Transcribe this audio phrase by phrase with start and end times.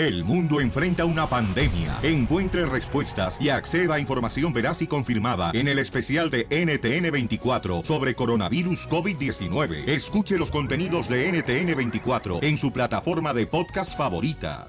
[0.00, 1.98] El mundo enfrenta una pandemia.
[2.02, 8.14] Encuentre respuestas y acceda a información veraz y confirmada en el especial de NTN24 sobre
[8.14, 9.86] coronavirus COVID-19.
[9.86, 14.68] Escuche los contenidos de NTN24 en su plataforma de podcast favorita.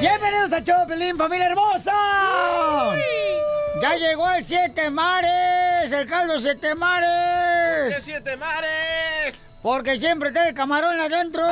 [0.00, 2.94] Bienvenidos a Chopelín, familia hermosa.
[3.82, 7.94] Ya llegó el Siete Mares, el Carlos Siete Mares.
[7.96, 9.51] ¿Qué siete mares?
[9.62, 11.44] Porque siempre tiene camarón adentro.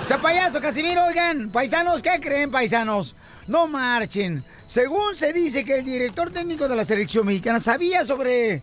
[0.00, 3.14] Ese payaso, Casimiro, oigan, paisanos, ¿qué creen, paisanos?
[3.46, 4.44] No marchen.
[4.66, 8.62] Según se dice que el director técnico de la selección mexicana sabía sobre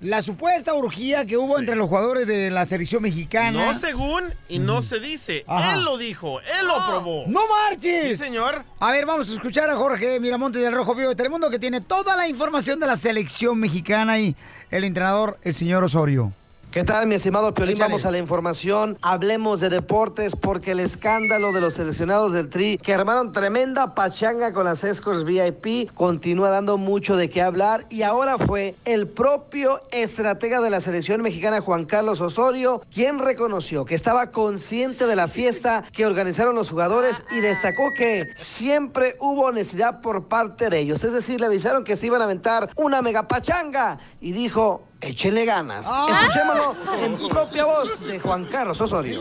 [0.00, 3.72] la supuesta orgía que hubo entre los jugadores de la selección mexicana.
[3.72, 5.44] No según y no se dice.
[5.46, 5.74] Ajá.
[5.74, 7.24] Él lo dijo, él lo probó.
[7.26, 8.18] ¡No marches!
[8.18, 8.64] Sí, señor.
[8.78, 11.80] A ver, vamos a escuchar a Jorge Miramonte del Rojo Vivo de Telemundo que tiene
[11.80, 14.36] toda la información de la selección mexicana y
[14.70, 16.32] el entrenador, el señor Osorio.
[16.70, 17.78] ¿Qué tal, mi estimado Piolín?
[17.78, 18.98] Vamos a la información.
[19.00, 24.52] Hablemos de deportes porque el escándalo de los seleccionados del Tri, que armaron tremenda pachanga
[24.52, 27.86] con las Escorts VIP, continúa dando mucho de qué hablar.
[27.88, 33.86] Y ahora fue el propio estratega de la selección mexicana, Juan Carlos Osorio, quien reconoció
[33.86, 39.46] que estaba consciente de la fiesta que organizaron los jugadores y destacó que siempre hubo
[39.46, 41.02] honestidad por parte de ellos.
[41.04, 44.85] Es decir, le avisaron que se iban a aventar una mega pachanga y dijo.
[45.00, 45.86] Échenle ganas.
[45.86, 49.20] Escuchémoslo en propia voz de Juan Carlos Osorio.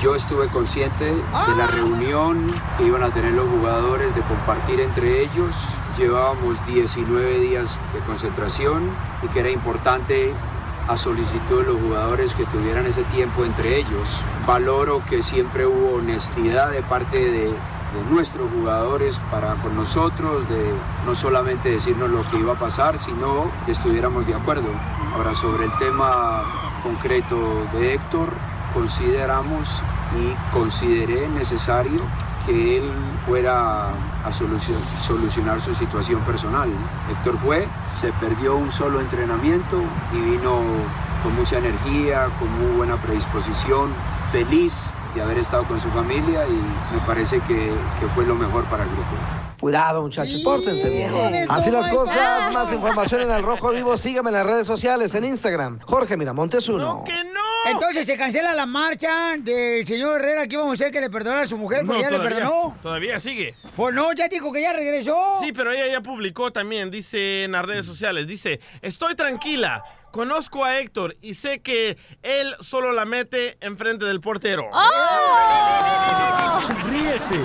[0.00, 5.22] Yo estuve consciente de la reunión que iban a tener los jugadores, de compartir entre
[5.22, 5.50] ellos.
[5.98, 8.88] Llevábamos 19 días de concentración
[9.22, 10.32] y que era importante
[10.86, 14.22] a solicitud de los jugadores que tuvieran ese tiempo entre ellos.
[14.46, 17.52] Valoro que siempre hubo honestidad de parte de,
[17.94, 20.72] de nuestros jugadores para con nosotros, de
[21.06, 24.68] no solamente decirnos lo que iba a pasar, sino que estuviéramos de acuerdo.
[25.14, 26.42] Ahora, sobre el tema
[26.82, 27.36] concreto
[27.72, 28.30] de Héctor,
[28.74, 29.80] consideramos
[30.16, 31.98] y consideré necesario
[32.46, 32.92] que él
[33.26, 33.88] fuera
[34.24, 36.68] a solucion- solucionar su situación personal.
[37.10, 39.82] Héctor fue, se perdió un solo entrenamiento
[40.12, 40.60] y vino
[41.22, 43.90] con mucha energía, con muy buena predisposición,
[44.32, 48.64] feliz de haber estado con su familia y me parece que, que fue lo mejor
[48.66, 49.08] para el grupo.
[49.60, 51.10] Cuidado, muchachos, pórtense bien.
[51.50, 55.24] Así las cosas, más información en el Rojo Vivo, sígame en las redes sociales, en
[55.24, 55.80] Instagram.
[55.80, 57.02] Jorge Miramontes uno.
[57.04, 57.40] ¡Que no!
[57.68, 61.42] Entonces se cancela la marcha del señor Herrera que íbamos a hacer que le perdonara
[61.42, 62.76] a su mujer porque No, ya le todavía, perdonó.
[62.80, 63.56] Todavía sigue.
[63.74, 65.38] Pues no, ya dijo que ya regresó.
[65.40, 70.64] Sí, pero ella ya publicó también, dice en las redes sociales, dice, estoy tranquila, conozco
[70.64, 74.70] a Héctor y sé que él solo la mete enfrente del portero.
[76.84, 77.40] Ríete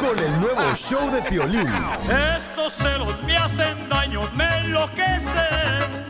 [0.00, 1.68] con el nuevo show de Piolín.
[2.36, 6.04] Estos celos me hacen daño, me enloquecen.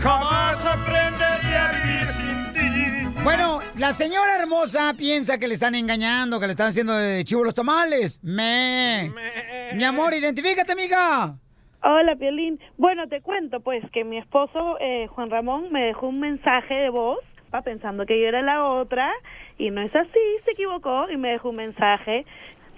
[0.00, 3.20] Jamás aprenderé a vivir sin ti.
[3.22, 7.44] Bueno, la señora hermosa piensa que le están engañando, que le están haciendo de chivo
[7.44, 8.18] los tamales.
[8.22, 9.12] Me.
[9.74, 11.36] Mi amor, identifícate, amiga.
[11.82, 12.60] Hola, Piolín.
[12.76, 16.90] Bueno, te cuento pues que mi esposo eh, Juan Ramón me dejó un mensaje de
[16.90, 17.18] voz,
[17.54, 19.10] va pensando que yo era la otra
[19.56, 22.26] y no es así, se equivocó y me dejó un mensaje.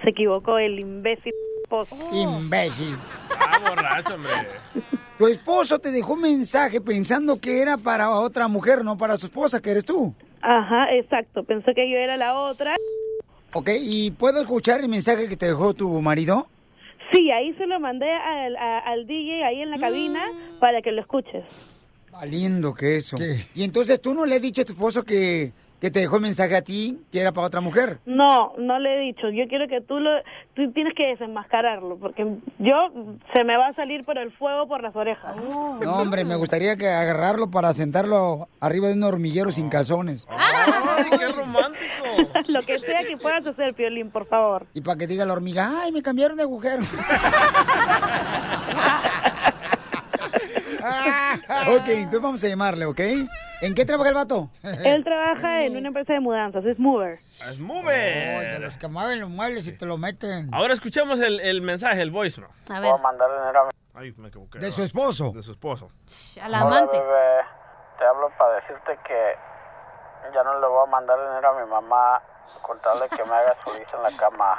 [0.03, 1.97] Se equivocó el imbécil esposo.
[2.15, 2.97] Imbécil.
[3.39, 4.33] Ah, borracho, hombre.
[5.19, 9.27] Tu esposo te dejó un mensaje pensando que era para otra mujer, no para su
[9.27, 10.13] esposa, que eres tú.
[10.41, 11.45] Ajá, exacto.
[11.45, 12.75] Pensó que yo era la otra.
[13.53, 16.49] Ok, ¿y puedo escuchar el mensaje que te dejó tu marido?
[17.13, 20.25] Sí, ahí se lo mandé al, a- al DJ ahí en la cabina
[20.61, 21.45] para que lo escuches.
[22.11, 23.17] Valiendo que eso.
[23.55, 25.53] Y entonces tú no le has dicho a tu esposo que,
[25.83, 27.99] que te dejó el mensaje a ti, que era para otra mujer.
[28.07, 29.29] No, no le he dicho.
[29.31, 30.11] Yo quiero que tú lo,
[30.55, 32.25] tú tienes que desenmascararlo, porque
[32.61, 32.75] yo
[33.35, 35.35] se me va a salir por el fuego por las orejas.
[35.37, 40.25] No, hombre, me gustaría que agarrarlo para sentarlo arriba de un hormiguero sin calzones.
[40.29, 41.83] ¡Ay, qué romántico!
[42.47, 44.69] Lo que sea que puedas hacer, Piolín, por favor.
[44.75, 46.83] Y para que diga la hormiga, ay, me cambiaron de agujero.
[51.77, 53.01] ok, entonces vamos a llamarle, ¿ok?
[53.63, 54.51] ¿En qué trabaja el vato?
[54.63, 57.21] Él trabaja en una empresa de mudanzas, es mover.
[57.49, 58.53] ¡Es Oh, Mover!
[58.55, 60.53] de los que mueven los muebles y te lo meten.
[60.53, 62.53] Ahora escuchamos el, el mensaje, el voicemail.
[62.71, 64.59] A ver, mandar dinero a mi Ay, me equivoqué.
[64.59, 65.31] De su esposo.
[65.33, 65.91] De su esposo.
[66.43, 66.99] al amante.
[66.99, 67.43] bebé.
[67.99, 69.35] Te hablo para decirte que
[70.35, 72.21] ya no le voy a mandar dinero a mi mamá
[72.63, 74.59] con tal de que me haga su en la cama.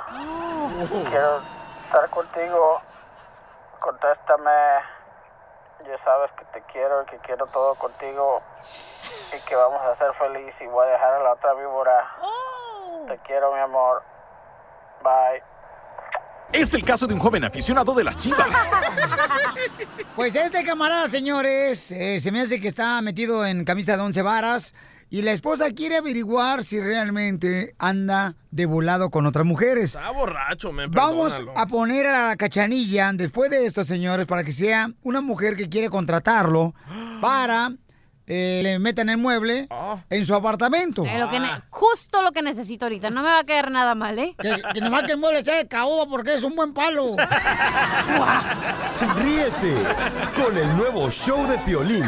[1.09, 1.41] Quiero
[1.85, 2.79] estar contigo.
[3.81, 4.49] Contéstame.
[5.85, 8.41] Ya sabes que te quiero y que quiero todo contigo
[9.35, 12.09] y que vamos a ser feliz y voy a dejar a la otra víbora.
[13.07, 14.01] Te quiero, mi amor.
[15.03, 15.43] Bye.
[16.53, 18.47] Es el caso de un joven aficionado de las chivas.
[20.15, 24.21] Pues este camarada, señores, eh, se me hace que está metido en camisa de once
[24.21, 24.75] varas
[25.13, 29.93] Y la esposa quiere averiguar si realmente anda de volado con otras mujeres.
[29.93, 31.59] Está borracho, me Vamos perdónalo.
[31.59, 35.69] a poner a la cachanilla después de esto, señores, para que sea una mujer que
[35.69, 36.73] quiere contratarlo
[37.21, 37.71] para
[38.25, 39.67] eh, le metan el mueble
[40.09, 41.05] en su apartamento.
[41.05, 43.11] Eh, lo que ne- justo lo que necesito ahorita.
[43.11, 44.35] No me va a caer nada mal, ¿eh?
[44.39, 47.15] Que, que nomás que el mueble sea de caoba porque es un buen palo.
[49.17, 49.75] Ríete
[50.43, 52.03] con el nuevo show de Piolín.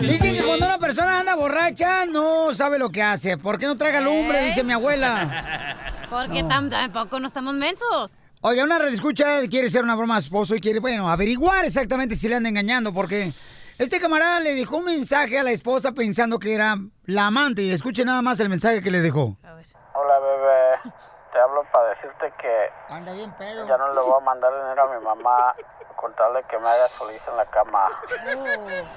[0.00, 3.36] Dicen que cuando una persona anda borracha no sabe lo que hace.
[3.38, 4.42] ¿Por qué no traga lumbre?
[4.44, 5.76] Dice mi abuela.
[6.10, 6.48] Porque No.
[6.48, 8.12] tam- tampoco no estamos mensos.
[8.42, 11.64] Oiga, una red escucha quiere ser una broma a su esposo y quiere, bueno, averiguar
[11.64, 13.30] exactamente si le anda engañando, porque
[13.78, 17.62] este camarada le dejó un mensaje a la esposa pensando que era la amante.
[17.62, 19.36] Y escuche nada más el mensaje que le dejó.
[19.44, 20.92] Hola, bebé.
[21.32, 23.68] Te hablo para decirte que Anda bien pedo.
[23.68, 25.54] ya no le voy a mandar dinero a mi mamá
[26.00, 27.88] con tal de que me haga feliz en la cama.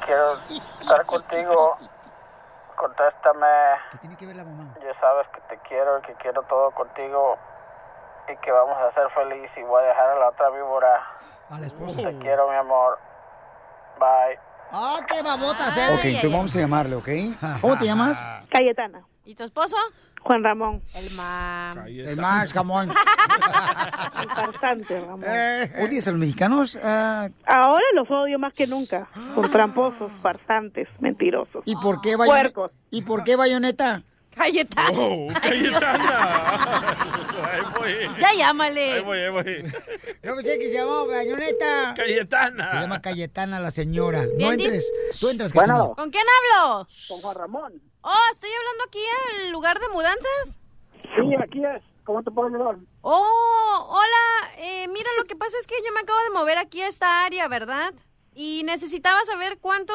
[0.05, 0.39] Quiero
[0.79, 1.77] estar contigo.
[2.77, 3.47] Contéstame.
[3.91, 4.73] ¿Qué tiene que ver la mamá?
[4.81, 7.37] Ya sabes que te quiero y que quiero todo contigo
[8.29, 11.07] y que vamos a ser feliz y voy a dejar a la otra víbora.
[11.49, 11.97] A la esposa.
[11.97, 12.97] Te quiero, mi amor.
[13.99, 14.39] Bye.
[14.71, 15.93] Ah, qué babotas, ¿eh?
[15.93, 17.09] Ok, entonces vamos a llamarle, ¿ok?
[17.61, 18.27] ¿Cómo te llamas?
[18.49, 19.05] Cayetana.
[19.25, 19.75] ¿Y tu esposo?
[20.23, 20.81] Juan Ramón.
[20.95, 21.87] El mam.
[21.87, 22.89] El Max, jamón.
[22.89, 25.23] El farsante, Ramón.
[25.81, 26.77] ¿Odias a los mexicanos?
[26.81, 29.09] Ah, Ahora los odio más que nunca.
[29.35, 31.63] Por tramposos, farsantes, mentirosos.
[31.65, 32.53] ¿Y por qué bayoneta?
[32.53, 32.71] Puercos.
[32.89, 34.03] ¿Y por qué bayoneta?
[34.35, 34.89] Cayetana.
[34.97, 36.95] Oh, Cayetana.
[37.51, 37.93] Ahí voy.
[38.19, 38.93] Ya llámale.
[38.93, 39.63] Ahí voy, ahí voy.
[40.23, 41.93] Yo pensé que se llamaba bayoneta.
[41.95, 42.71] Cayetana.
[42.71, 44.23] Se llama Cayetana la señora.
[44.39, 44.91] No entres.
[45.19, 45.73] Tú entras, Bueno.
[45.73, 45.95] Cachanilla.
[45.95, 46.23] ¿Con quién
[46.55, 46.87] hablo?
[47.09, 47.73] Con Juan Ramón.
[48.03, 48.99] Oh, estoy hablando aquí
[49.45, 50.59] al lugar de mudanzas.
[51.15, 51.81] Sí, aquí es.
[52.03, 52.75] ¿Cómo te puedo ayudar?
[53.01, 54.51] Oh, hola.
[54.57, 57.23] Eh, mira, lo que pasa es que yo me acabo de mover aquí a esta
[57.23, 57.93] área, ¿verdad?
[58.35, 59.93] Y necesitaba saber cuánto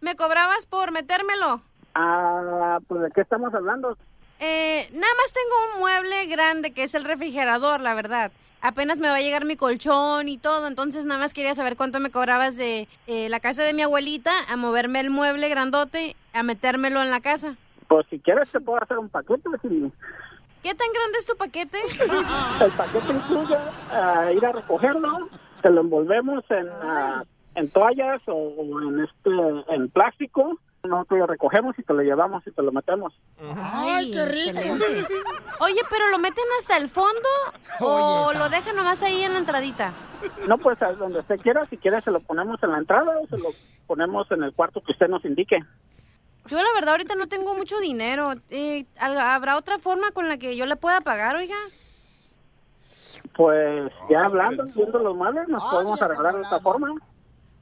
[0.00, 1.62] me cobrabas por metérmelo.
[1.94, 3.96] Ah, pues ¿de qué estamos hablando?
[4.40, 8.32] Eh, nada más tengo un mueble grande que es el refrigerador, la verdad.
[8.64, 12.00] Apenas me va a llegar mi colchón y todo, entonces nada más quería saber cuánto
[12.00, 16.42] me cobrabas de eh, la casa de mi abuelita a moverme el mueble grandote, a
[16.42, 17.56] metérmelo en la casa.
[17.88, 19.50] Pues si quieres te puedo hacer un paquete.
[19.60, 19.68] Si
[20.62, 21.76] ¿Qué tan grande es tu paquete?
[22.64, 23.54] el paquete incluye
[23.90, 25.28] ah, ir a recogerlo,
[25.60, 27.22] te lo envolvemos en, ah,
[27.56, 30.58] en toallas o, o en este en plástico.
[30.84, 33.12] Nosotros lo recogemos y te lo llevamos y te lo metemos.
[33.56, 34.50] Ay, qué rico.
[34.58, 35.06] excelente.
[35.60, 37.28] Oye, pero ¿lo meten hasta el fondo
[37.80, 39.92] o lo dejan nomás ahí en la entradita?
[40.46, 43.26] No, pues a donde usted quiera, si quiere se lo ponemos en la entrada o
[43.28, 43.48] se lo
[43.86, 45.58] ponemos en el cuarto que usted nos indique.
[46.46, 48.34] Yo la verdad ahorita no tengo mucho dinero.
[48.50, 51.54] Eh, ¿al- ¿Habrá otra forma con la que yo le pueda pagar, oiga?
[53.34, 56.88] Pues ya hablando, viendo los males, nos podemos arreglar de esta forma.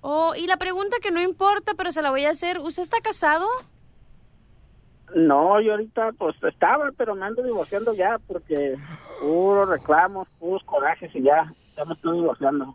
[0.03, 2.59] Oh, y la pregunta que no importa, pero se la voy a hacer.
[2.59, 3.47] ¿Usted está casado?
[5.15, 8.77] No, yo ahorita pues estaba, pero me ando divorciando ya porque
[9.21, 12.75] puros reclamos, puros corajes y ya, ya me estoy divorciando.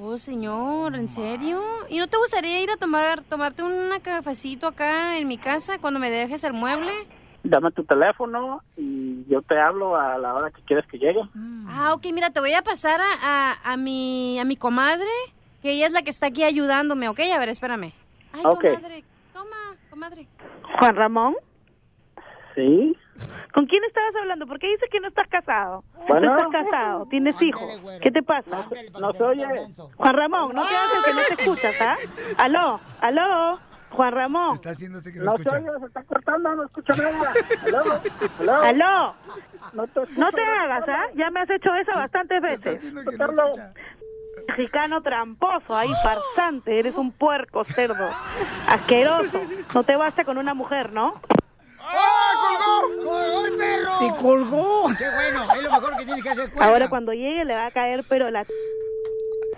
[0.00, 1.60] Oh, señor, ¿en serio?
[1.88, 5.98] ¿Y no te gustaría ir a tomar tomarte un cafecito acá en mi casa cuando
[5.98, 6.92] me dejes el mueble?
[7.42, 11.22] Dame tu teléfono y yo te hablo a la hora que quieres que llegue.
[11.66, 15.08] Ah, ok, mira, te voy a pasar a, a, a mi, a mi comadre,
[15.62, 17.20] que ella es la que está aquí ayudándome, ¿ok?
[17.34, 17.92] A ver, espérame.
[18.32, 18.62] Ay, Ok.
[18.64, 19.56] comadre, toma,
[19.90, 20.26] comadre.
[20.78, 21.34] Juan Ramón,
[22.54, 22.96] Sí.
[23.54, 24.46] ¿con quién estabas hablando?
[24.46, 25.84] ¿Por qué dices que no estás casado?
[26.08, 26.34] Bueno.
[26.34, 27.80] No estás casado, tienes hijos.
[28.02, 28.66] ¿Qué te pasa?
[29.00, 29.46] No se oye.
[29.96, 31.96] Juan Ramón, no te hagas el que no te escuchas, ¿ah?
[32.38, 33.58] Aló, aló,
[33.90, 34.54] Juan Ramón.
[34.54, 35.56] Está haciéndose que no, No se escucha.
[35.58, 37.32] oye, se está cortando, no escucho nada.
[37.66, 37.82] Aló,
[38.40, 38.62] aló.
[38.62, 39.14] Aló,
[39.72, 41.04] No te, escucho, no te hagas, ¿ah?
[41.14, 42.76] Ya me has hecho eso bastantes Está veces.
[42.78, 43.72] haciendo que no escucha.
[44.48, 48.10] Mexicano tramposo, ahí farsante, eres un puerco cerdo,
[48.66, 49.40] asqueroso.
[49.74, 51.20] No te basta con una mujer, ¿no?
[51.82, 53.10] ¡Oh, colgó!
[53.10, 53.98] ¡Colgó el perro!
[53.98, 54.88] ¡Te colgó!
[54.98, 55.54] ¡Qué bueno!
[55.54, 56.50] Es lo mejor que tiene que hacer.
[56.50, 56.66] cuelga.
[56.70, 58.44] Ahora cuando llegue le va a caer, pero la...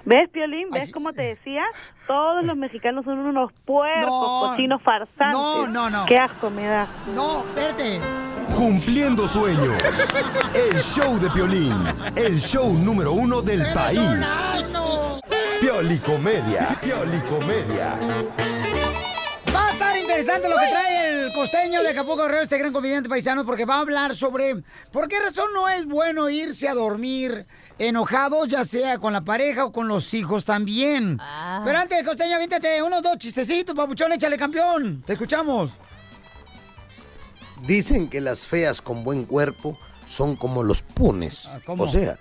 [0.05, 0.69] ¿Ves, Piolín?
[0.71, 1.63] ¿Ves Así- cómo te decía?
[2.07, 4.49] Todos los mexicanos son unos puercos, No.
[4.51, 5.33] cochinos farsantes.
[5.33, 6.07] No, no, no.
[6.07, 6.89] Qué asco me da.
[7.15, 8.01] No, espérate.
[8.57, 9.77] Cumpliendo sueños.
[10.55, 11.75] El show de Piolín.
[12.17, 14.01] El show número uno del país.
[15.61, 16.71] Piolicomedia.
[16.83, 17.97] Piolicomedia.
[20.13, 23.77] Interesante lo que trae el costeño de Acapulco Guerrero, este gran comediante paisano, porque va
[23.77, 27.47] a hablar sobre por qué razón no es bueno irse a dormir
[27.79, 31.17] enojado, ya sea con la pareja o con los hijos también.
[31.19, 31.63] Ah.
[31.65, 35.03] Pero antes, costeño, aviéntate unos dos chistecitos, papuchón, échale campeón.
[35.07, 35.79] Te escuchamos.
[37.67, 41.47] Dicen que las feas con buen cuerpo son como los punes.
[41.47, 41.85] Ah, ¿cómo?
[41.85, 42.19] O sea,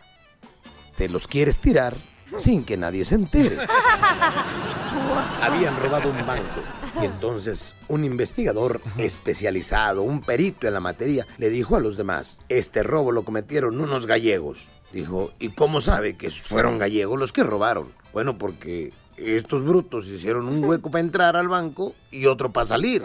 [0.95, 1.97] te los quieres tirar,
[2.37, 3.57] sin que nadie se entere.
[5.41, 6.61] Habían robado un banco
[6.99, 12.39] y entonces un investigador especializado, un perito en la materia, le dijo a los demás,
[12.49, 14.67] este robo lo cometieron unos gallegos.
[14.91, 17.93] Dijo, ¿y cómo sabe que fueron gallegos los que robaron?
[18.11, 23.03] Bueno, porque estos brutos hicieron un hueco para entrar al banco y otro para salir.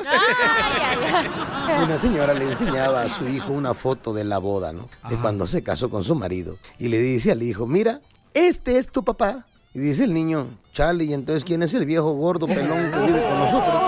[1.85, 4.88] Una señora le enseñaba a su hijo una foto de la boda, ¿no?
[5.09, 6.59] De cuando se casó con su marido.
[6.78, 8.00] Y le dice al hijo, mira,
[8.35, 9.47] este es tu papá.
[9.76, 13.23] Y dice el niño, chale, ¿y entonces quién es el viejo gordo pelón que vive
[13.23, 13.83] con nosotros?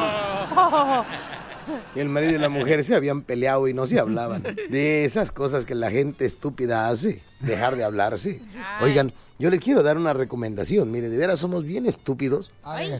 [1.95, 4.43] Y el marido y la mujer se habían peleado y no se hablaban.
[4.43, 8.41] De esas cosas que la gente estúpida hace, dejar de hablarse.
[8.81, 10.91] Oigan, yo le quiero dar una recomendación.
[10.91, 12.51] Mire, de veras somos bien estúpidos.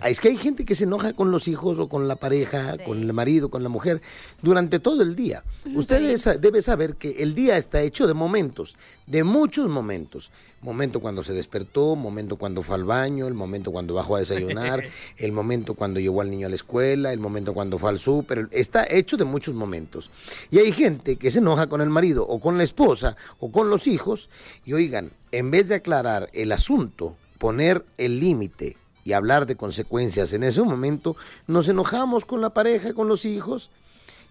[0.07, 3.03] Es que hay gente que se enoja con los hijos o con la pareja, con
[3.03, 4.01] el marido, con la mujer,
[4.41, 5.43] durante todo el día.
[5.75, 8.77] Usted debe saber que el día está hecho de momentos,
[9.09, 10.31] de muchos momentos.
[10.61, 14.83] Momento cuando se despertó, momento cuando fue al baño, el momento cuando bajó a desayunar,
[15.17, 18.49] el momento cuando llevó al niño a la escuela, el momento cuando fue al súper.
[18.51, 20.11] Está hecho de muchos momentos.
[20.51, 23.71] Y hay gente que se enoja con el marido o con la esposa o con
[23.71, 24.28] los hijos
[24.65, 30.33] y oigan, en vez de aclarar el asunto, poner el límite y hablar de consecuencias
[30.33, 31.17] en ese momento,
[31.47, 33.71] nos enojamos con la pareja, con los hijos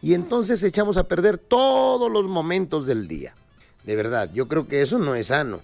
[0.01, 3.35] y entonces echamos a perder todos los momentos del día.
[3.83, 5.61] De verdad, yo creo que eso no es sano.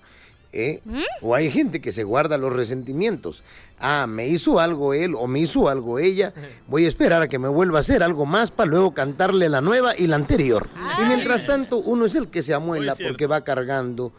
[0.53, 0.81] ¿Eh?
[1.21, 3.43] O hay gente que se guarda los resentimientos.
[3.79, 6.33] Ah, me hizo algo él o me hizo algo ella.
[6.67, 9.61] Voy a esperar a que me vuelva a hacer algo más para luego cantarle la
[9.61, 10.67] nueva y la anterior.
[11.01, 14.13] Y mientras tanto, uno es el que se amuela porque va cargando.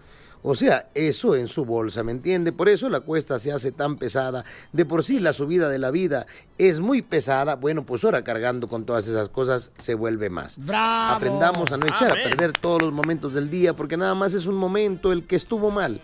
[0.46, 2.52] O sea, eso en su bolsa, ¿me entiende?
[2.52, 4.44] Por eso la cuesta se hace tan pesada.
[4.74, 6.26] De por sí la subida de la vida
[6.58, 7.54] es muy pesada.
[7.56, 10.58] Bueno, pues ahora cargando con todas esas cosas se vuelve más.
[10.58, 11.16] ¡Bravo!
[11.16, 12.26] Aprendamos a no echar Amén.
[12.26, 15.36] a perder todos los momentos del día porque nada más es un momento el que
[15.36, 16.02] estuvo mal.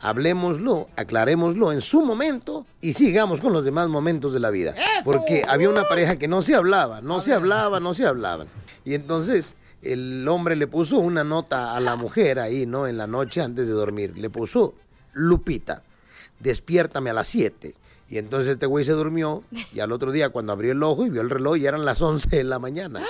[0.00, 4.74] Hablemoslo, aclarémoslo en su momento y sigamos con los demás momentos de la vida.
[5.04, 8.48] Porque había una pareja que no se hablaba, no se hablaba, no se hablaban.
[8.84, 12.86] Y entonces el hombre le puso una nota a la mujer ahí, ¿no?
[12.86, 14.16] En la noche antes de dormir.
[14.16, 14.74] Le puso,
[15.12, 15.82] Lupita,
[16.38, 17.74] despiértame a las 7.
[18.08, 21.10] Y entonces este güey se durmió y al otro día cuando abrió el ojo y
[21.10, 23.02] vio el reloj ya eran las 11 de la mañana.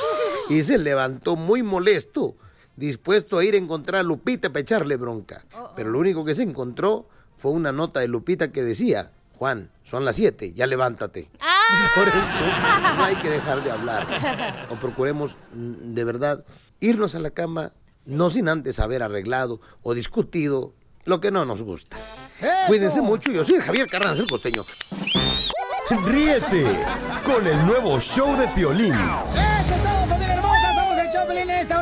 [0.49, 2.35] Y se levantó muy molesto,
[2.81, 5.45] dispuesto a ir a encontrar a Lupita para echarle bronca.
[5.77, 10.05] Pero lo único que se encontró fue una nota de Lupita que decía, Juan, son
[10.05, 11.31] las 7, ya levántate.
[11.95, 12.39] Por eso
[12.97, 14.67] no hay que dejar de hablar.
[14.71, 16.45] O procuremos mm, de verdad
[16.81, 17.73] irnos a la cama
[18.07, 20.73] no sin antes haber arreglado o discutido
[21.05, 21.99] lo que no nos gusta.
[22.67, 24.65] Cuídense mucho, yo soy Javier Carranza el costeño.
[26.07, 26.65] Ríete
[27.27, 28.95] con el nuevo show de Piolín.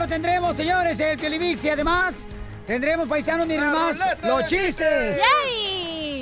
[0.08, 2.26] Tendremos, señores, el Piolivix y además
[2.66, 5.20] tendremos, paisanos, miren más, los chistes.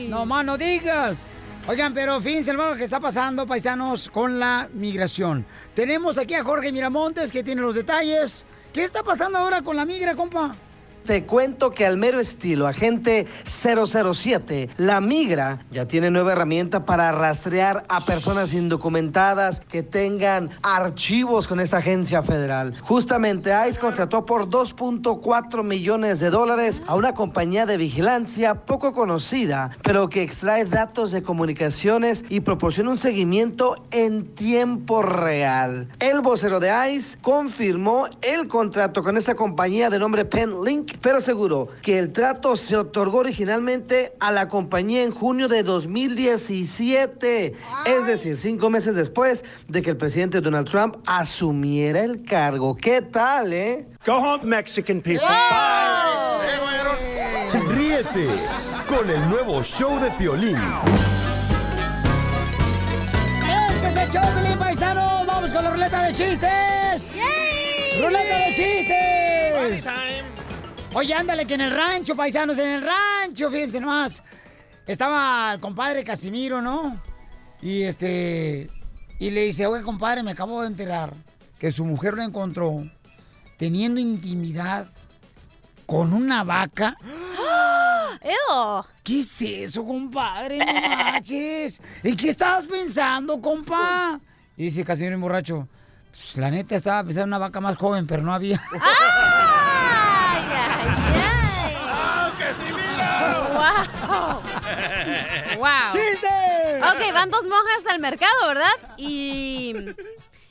[0.09, 1.27] No más no digas.
[1.69, 5.45] Oigan, pero fíjense, hermano, que está pasando, paisanos, con la migración.
[5.75, 8.47] Tenemos aquí a Jorge Miramontes, que tiene los detalles.
[8.73, 10.55] ¿Qué está pasando ahora con la migra, compa?
[11.07, 17.13] Te cuento que al mero estilo, agente 007, la migra ya tiene nueva herramienta para
[17.13, 22.75] rastrear a personas indocumentadas que tengan archivos con esta agencia federal.
[22.83, 29.71] Justamente ICE contrató por 2.4 millones de dólares a una compañía de vigilancia poco conocida,
[29.85, 35.89] pero que extrae datos de comunicaciones y proporciona un seguimiento en tiempo real.
[36.01, 41.69] El vocero de ICE confirmó el contrato con esa compañía de nombre PenLink, pero aseguró
[41.83, 48.37] que el trato se otorgó originalmente a la compañía en junio de 2017, es decir,
[48.37, 52.75] cinco meses después de que el presidente Donald Trump asumiera el cargo.
[52.75, 53.87] ¿Qué tal, eh?
[54.05, 55.27] Go home, Mexican people.
[57.69, 58.29] Ríete
[58.89, 60.57] con el nuevo show de Piolín.
[63.71, 65.27] Este es el Choplin, paisanos.
[65.27, 67.17] Vamos con la ruleta de chistes.
[68.01, 70.26] ¡Ruleta de chistes!
[70.97, 74.23] Oye, ándale, que en el rancho, paisanos, en el rancho, fíjense nomás.
[74.87, 77.03] Estaba el compadre Casimiro, ¿no?
[77.61, 78.71] Y este.
[79.19, 81.13] Y le dice, oye, compadre, me acabo de enterar
[81.59, 82.83] que su mujer lo encontró
[83.59, 84.89] teniendo intimidad
[85.85, 86.97] con una vaca.
[89.05, 90.57] ¿Qué es eso, compadre?
[90.57, 90.65] No
[90.97, 91.79] manches.
[92.03, 94.19] ¿En qué estabas pensando, compa?
[94.57, 95.69] Y dice Casimiro en borracho.
[96.11, 98.63] "Pues, la neta estaba pensando en una vaca más joven, pero no había.
[98.73, 98.81] ¡Wow!
[105.67, 105.91] ¡Wow!
[105.91, 106.29] ¡Chiste!
[106.79, 108.71] Ok, van dos monjas al mercado, ¿verdad?
[108.97, 109.75] Y,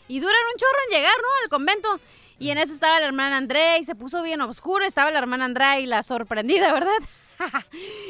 [0.08, 1.28] y duran un chorro en llegar, ¿no?
[1.44, 2.00] Al convento.
[2.38, 4.84] Y en eso estaba la hermana Andrea y se puso bien oscuro.
[4.84, 6.98] Estaba la hermana Andrea y la sorprendida, ¿verdad?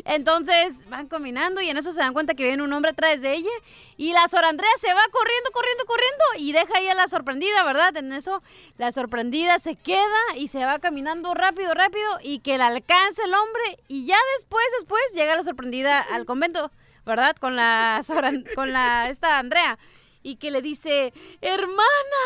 [0.06, 3.34] Entonces van caminando y en eso se dan cuenta que viene un hombre atrás de
[3.34, 3.50] ella
[3.98, 7.64] y la Sor Andrea se va corriendo, corriendo, corriendo y deja ahí a la sorprendida,
[7.64, 7.96] ¿verdad?
[7.98, 8.42] En eso
[8.78, 13.34] la sorprendida se queda y se va caminando rápido, rápido y que la alcance el
[13.34, 16.72] hombre y ya después, después llega la sorprendida al convento,
[17.06, 17.36] ¿verdad?
[17.40, 18.02] Con la
[18.56, 19.78] con la esta Andrea
[20.26, 22.24] y que le dice, hermana,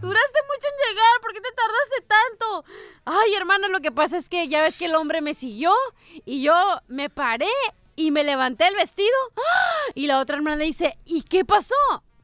[0.00, 2.64] duraste mucho en llegar, ¿por qué te tardaste tanto?
[3.04, 5.74] Ay, hermana, lo que pasa es que ya ves que el hombre me siguió
[6.24, 6.54] y yo
[6.88, 7.50] me paré
[7.96, 9.12] y me levanté el vestido.
[9.36, 9.90] ¡Ah!
[9.94, 11.74] Y la otra hermana le dice, ¿y qué pasó?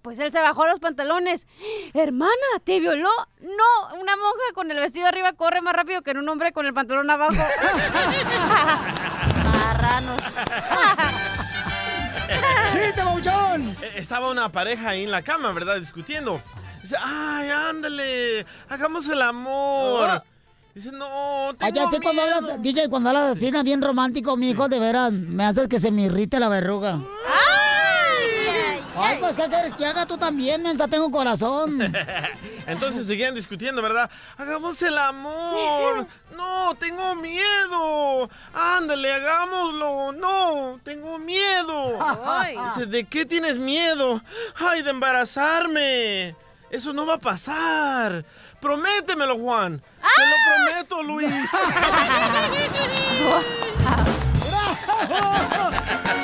[0.00, 1.46] Pues él se bajó los pantalones.
[1.92, 2.32] Hermana,
[2.64, 3.10] ¿te violó?
[3.40, 6.72] No, una monja con el vestido arriba corre más rápido que un hombre con el
[6.72, 7.34] pantalón abajo.
[9.52, 10.18] Marranos.
[12.72, 13.62] ¡Chiste, Bauchón!
[13.82, 15.76] Eh, Estaba una pareja ahí en la cama, ¿verdad?
[15.80, 16.40] Discutiendo.
[16.82, 20.22] Dice, ay, ándale, hagamos el amor.
[20.74, 22.36] Dice, no, tengo Allá sí cuando miedo".
[22.36, 23.62] hablas, DJ, cuando hablas así, ¿no?
[23.64, 27.00] bien romántico, mi hijo, de veras, me haces que se me irrite la verruga.
[28.96, 30.88] Ay, pues, ¿qué quieres que haga tú también, mensa?
[30.88, 31.78] Tengo corazón.
[32.66, 34.10] Entonces seguían discutiendo, ¿verdad?
[34.36, 36.06] Hagamos el amor.
[36.40, 38.30] No, tengo miedo.
[38.54, 40.12] Ándale, hagámoslo.
[40.12, 41.98] No, tengo miedo.
[42.24, 42.56] Ay.
[42.68, 44.22] Dice, ¿de qué tienes miedo?
[44.54, 46.34] Ay, de embarazarme.
[46.70, 48.24] Eso no va a pasar.
[48.58, 49.82] Prométemelo, Juan.
[50.00, 51.50] Te lo prometo, Luis.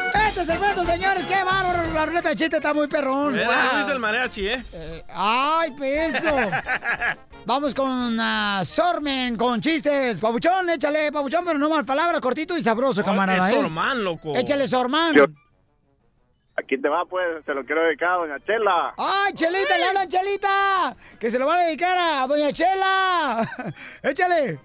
[0.37, 1.95] Este segmento, señores, qué bárbaro.
[1.95, 3.39] La ruleta de chiste está muy perrón.
[3.39, 4.63] Era Luis del mariachi, ¿eh?
[5.09, 6.29] Ay, peso.
[7.47, 10.21] Vamos con ah, Sormen, con chistes.
[10.21, 13.49] Pabuchón, échale, Pabuchón, pero no mal palabra, cortito y sabroso, camarada.
[13.49, 13.61] es ¿eh?
[13.63, 14.37] Sormán, loco.
[14.37, 15.15] Échale, Sorman.
[15.15, 15.25] Yo-
[16.59, 18.95] Aquí te va, pues, se lo quiero dedicar a Doña Chela.
[18.99, 20.97] ¡Ay, Chelita, le hablan Chelita!
[21.19, 23.75] Que se lo van a dedicar a Doña Chela.
[24.03, 24.61] Échale.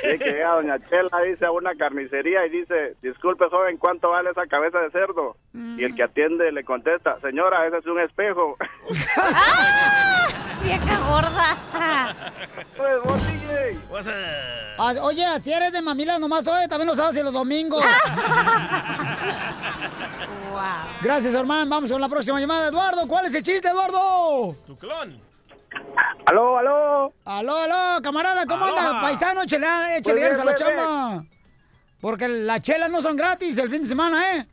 [0.00, 4.30] Tiene que llega Doña Chela, dice, a una carnicería y dice, disculpe, joven, ¿cuánto vale
[4.30, 5.36] esa cabeza de cerdo?
[5.54, 8.56] Y el que atiende le contesta, señora, ese es un espejo.
[10.62, 11.56] ¡Vieja gorda!
[12.76, 13.78] Pues, vos, DJ.
[14.78, 17.82] Ah, Oye, así eres de mamila nomás hoy, también los sábados y los domingos.
[21.02, 21.68] Gracias, hermano.
[21.70, 22.68] Vamos con la próxima llamada.
[22.68, 24.54] Eduardo, ¿cuál es el chiste, Eduardo?
[24.66, 25.20] Tu clon.
[26.26, 27.12] Aló, aló.
[27.24, 28.76] Aló, aló, camarada, ¿cómo Aló.
[28.76, 29.00] anda?
[29.00, 31.24] Paisano, échale, échale Pues ganas a la bien, bien, chamba.
[32.00, 34.46] Porque las chelas no son gratis el fin de semana, ¿eh?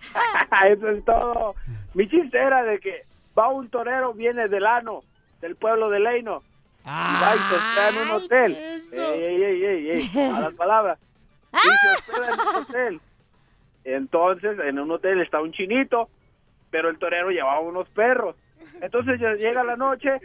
[0.70, 1.54] Eso es todo.
[1.94, 3.04] Mi chiste era de que
[3.38, 5.02] va un torero, viene del ano,
[5.40, 6.42] del pueblo de Leino.
[6.84, 8.56] Y va y se hospeda en un hotel.
[8.56, 10.98] Ey, ey, ey, ey, ey, malas palabras.
[11.52, 13.00] Y se hospeda en un hotel.
[13.84, 16.08] Entonces, en un hotel está un chinito,
[16.70, 18.36] pero el torero llevaba unos perros.
[18.80, 20.20] Entonces llega la noche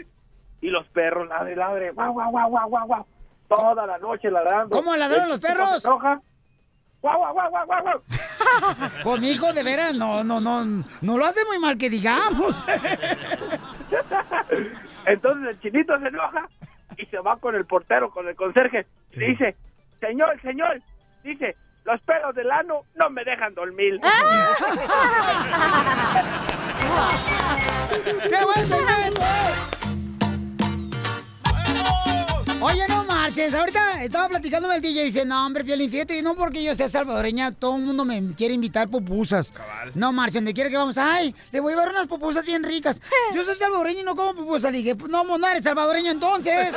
[0.61, 3.05] y los perros ladre, ladre, guau, guau, guau, guau, guau, guau.
[3.47, 4.75] Toda la noche ladrando.
[4.75, 5.81] ¿Cómo ladraron los perros?
[5.81, 6.21] se enoja.
[7.01, 8.01] Guau, guau, guau, guau, guau.
[9.03, 10.63] Pues mi hijo, de veras, no, no, no,
[11.01, 12.61] no lo hace muy mal que digamos.
[15.05, 16.47] Entonces el chinito se enoja
[16.97, 18.87] y se va con el portero, con el conserje.
[19.11, 19.55] Y le dice,
[19.99, 20.81] señor, señor,
[21.23, 24.01] dice, los pelos del ano no me dejan dormir.
[28.03, 29.21] ¡Qué buen segmento!
[32.61, 33.53] Oye, no marches.
[33.53, 36.63] Ahorita estaba platicando con el DJ y dice, no, hombre, Piolín, fíjate, y no porque
[36.63, 39.53] yo sea salvadoreña, todo el mundo me quiere invitar pupusas.
[39.93, 42.99] No marchen, donde quiera que vamos, ay, le voy a llevar unas pupusas bien ricas.
[43.35, 44.71] Yo soy salvadoreño y no como pupusas.
[44.71, 46.73] Le dije, no, no eres salvadoreño entonces.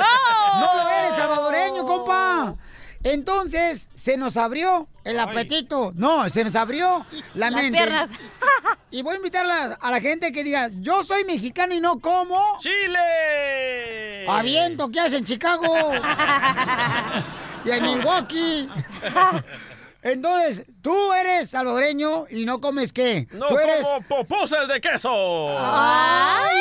[0.59, 2.55] No lo eres salvadoreño, compa.
[3.03, 5.93] Entonces, se nos abrió el apetito.
[5.95, 7.77] No, se nos abrió la Las mente.
[7.77, 8.11] piernas.
[8.91, 11.79] Y voy a invitar a la, a la gente que diga, yo soy mexicano y
[11.79, 12.41] no como...
[12.59, 14.25] ¡Chile!
[14.27, 15.91] Aviento, ¿qué haces en Chicago?
[17.65, 18.67] y en Milwaukee.
[20.01, 23.27] Entonces, tú eres salvadoreño y no comes qué?
[23.31, 23.83] No tú eres...
[23.85, 25.09] como popusas de queso.
[25.59, 26.57] ¡Ay,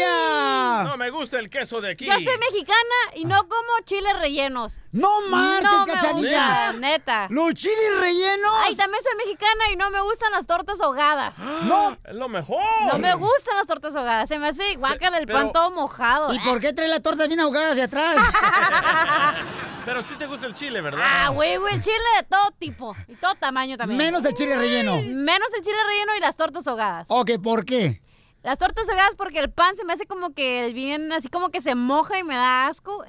[0.00, 0.82] ella!
[0.84, 2.06] No me gusta el queso de aquí.
[2.06, 4.82] Yo soy mexicana y no como chiles rellenos.
[4.90, 6.38] ¡No marches, no me cachanilla!
[6.66, 7.26] gustan, neta.
[7.30, 8.52] ¿Los chiles rellenos?
[8.64, 11.38] Ay, también soy mexicana y no me gustan las tortas ahogadas.
[11.38, 11.96] ¡No!
[12.04, 12.60] Es lo mejor.
[12.92, 14.28] No me gustan las tortas ahogadas.
[14.28, 16.34] Se me hace guácala el Pero- pan todo mojado.
[16.34, 18.16] ¿Y por qué trae la torta bien ahogada hacia atrás?
[19.84, 21.02] Pero sí te gusta el chile, ¿verdad?
[21.04, 22.71] Ah, güey, güey, el chile de todo tipo
[23.08, 23.98] y todo tamaño también.
[23.98, 24.96] Menos el chile relleno.
[25.02, 27.06] Menos el chile relleno y las tortas ahogadas.
[27.08, 28.00] ok, ¿por qué?
[28.42, 31.60] Las tortas ahogadas porque el pan se me hace como que bien, así como que
[31.60, 33.04] se moja y me da asco.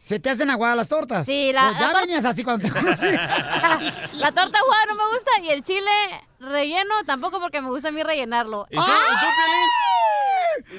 [0.00, 1.26] ¿Se te hacen aguadas las tortas?
[1.26, 3.06] Sí, la- Pues ya la venías así cuando te conocí.
[4.12, 5.90] La torta aguada no me gusta y el chile
[6.40, 8.66] relleno tampoco porque me gusta a mí rellenarlo.
[8.70, 8.86] ¿Y tú, ¿y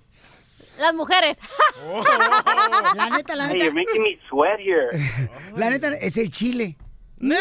[0.79, 1.37] Las mujeres.
[2.95, 3.65] La neta, la Hey, neta.
[3.65, 4.89] you're making me sweat here.
[5.55, 6.77] La neta es el chile.
[7.17, 7.35] ¡No!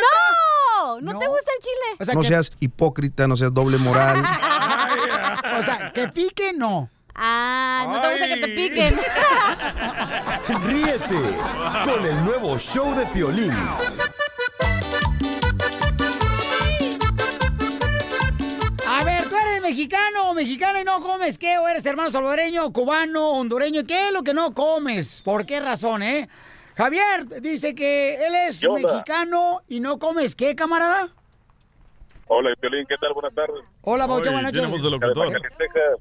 [1.00, 1.96] ¿No, te gusta el chile?
[2.00, 4.18] O sea, no que, seas hipócrita, no seas doble moral.
[5.58, 6.88] o sea, que pique, no.
[7.14, 9.00] Ah, no te gusta que te piquen.
[10.64, 11.36] Ríete
[11.84, 13.52] con el nuevo show de Piolín.
[19.62, 21.56] Mexicano o mexicana y no comes qué?
[21.58, 23.84] ¿O eres hermano salvadoreño, cubano, hondureño?
[23.84, 25.22] ¿Qué es lo que no comes?
[25.22, 26.28] ¿Por qué razón, eh?
[26.76, 31.14] Javier dice que él es mexicano y no comes qué, camarada.
[32.34, 33.12] Hola, Piolín, ¿qué tal?
[33.12, 33.62] Buenas tardes.
[33.82, 34.70] Hola, Paucho, buenas noches.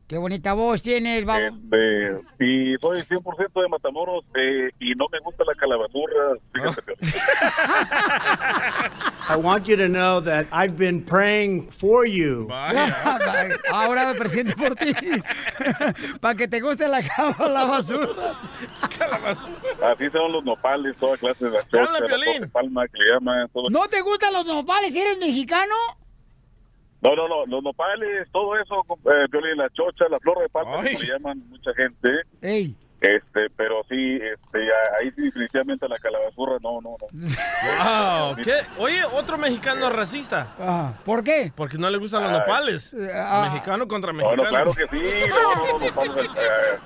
[0.07, 1.47] Qué bonita voz tienes, babo.
[1.47, 6.37] Este, y soy 100% de Matamoros eh, y no me gusta la calabazurra.
[6.53, 7.11] Fíjate, Piolín.
[9.29, 12.47] I want you to know that I've been praying for you.
[13.69, 14.93] Ahora me presidente por ti.
[16.21, 18.31] Para que te guste la cama, la basura.
[19.83, 23.49] Así son los nopales, toda clase de de palma que le llaman.
[23.49, 23.69] Todo.
[23.69, 25.75] ¿No te gustan los nopales si eres mexicano?
[27.01, 30.83] No, no, no, los nopales, todo eso, eh, la chocha, la flor de palma, como
[30.83, 32.09] le llaman mucha gente.
[32.41, 32.75] Ey.
[33.01, 34.59] Este, pero sí, este,
[35.01, 37.07] ahí sí definitivamente la calabazurra, no, no, no.
[37.09, 38.53] Wow, ¿qué?
[38.77, 40.53] Oye, otro mexicano racista.
[40.59, 41.51] Ah, ¿Por qué?
[41.55, 42.39] Porque no le gustan los Ay.
[42.39, 42.95] nopales.
[43.15, 43.49] ah.
[43.51, 44.43] Mexicano contra No, mexicano.
[44.43, 46.79] no, claro que sí, no, no, no, nopales, eh,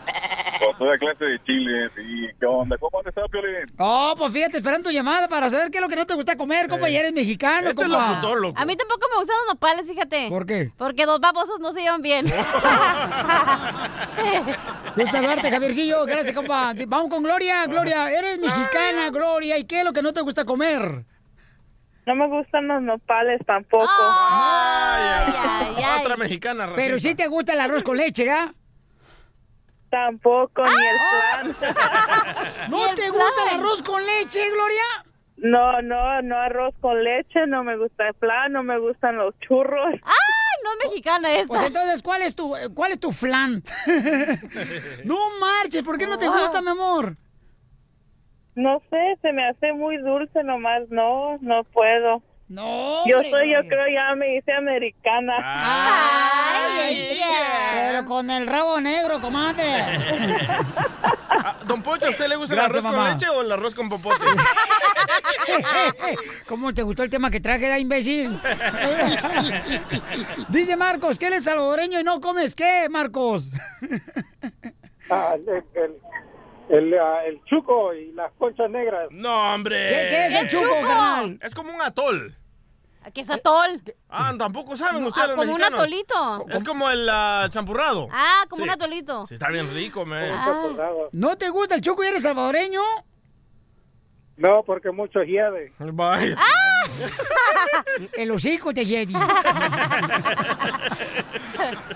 [0.65, 3.65] con toda clase de chiles y qué onda, ¿cómo han estado, Piolín?
[3.77, 6.35] Oh, pues fíjate, esperando tu llamada para saber qué es lo que no te gusta
[6.35, 8.09] comer, compa, y eres mexicano, Este es compa.
[8.09, 8.59] locutor, loco.
[8.59, 10.29] A mí tampoco me gustan los nopales, fíjate.
[10.29, 10.71] ¿Por qué?
[10.77, 12.25] Porque dos babosos no se llevan bien.
[14.95, 16.05] Gusto saludarte, Javiercillo.
[16.05, 16.73] Gracias, compa.
[16.87, 17.65] Vamos con Gloria.
[17.65, 19.57] Gloria, eres mexicana, Gloria.
[19.57, 21.03] ¿Y qué es lo que no te gusta comer?
[22.05, 23.85] No me gustan los nopales tampoco.
[23.99, 25.97] Vaya.
[26.01, 26.81] Otra mexicana racista.
[26.83, 28.53] Pero sí te gusta el arroz con leche, ¿ya?
[29.95, 31.73] Tampoco, ni el flan.
[32.69, 34.83] ¿No te gusta el arroz con leche, Gloria?
[35.37, 39.33] No, no, no arroz con leche, no me gusta el flan, no me gustan los
[39.39, 39.93] churros.
[39.93, 41.47] ¡Ay, no es mexicana esta!
[41.47, 43.63] Pues entonces, ¿cuál es tu, cuál es tu flan?
[45.05, 47.15] no marches, ¿por qué no te gusta, mi amor?
[48.55, 52.21] No sé, se me hace muy dulce nomás, no, no puedo.
[52.47, 55.33] No, Yo hombre, soy, yo creo ya me hice americana.
[55.43, 57.17] Ay,
[57.73, 59.63] Pero con el rabo negro, comadre.
[61.27, 63.09] Ah, Don Poncho, ¿a usted le gusta Gracias, el arroz mamá.
[63.09, 64.23] con leche o el arroz con popote?
[66.47, 68.31] ¿Cómo te gustó el tema que traje, da imbécil?
[70.49, 73.49] Dice Marcos que él es salvadoreño y no comes qué, Marcos.
[75.09, 75.35] Ah,
[76.69, 79.07] el, ah, el chuco y las conchas negras.
[79.11, 79.87] No, hombre.
[79.87, 81.39] ¿Qué- qué es el chuco, carnal?
[81.41, 82.35] Es como un atol.
[83.13, 83.83] ¿Qué es atol?
[84.09, 85.79] Ah, tampoco saben No, ustedes ah, los como un mexicanos.
[85.79, 86.45] atolito.
[86.49, 88.07] Es como el ah, champurrado.
[88.11, 88.69] Ah, como Sí.
[88.69, 89.27] un atolito.
[89.27, 90.27] Sí, está bien rico, man.
[90.33, 90.91] Ah.
[91.11, 92.81] ¿No te gusta el chuco y eres salvadoreño?
[94.37, 95.71] No, porque mucho hiede.
[95.79, 96.35] Vaya.
[98.17, 99.13] El hocico te Jedi.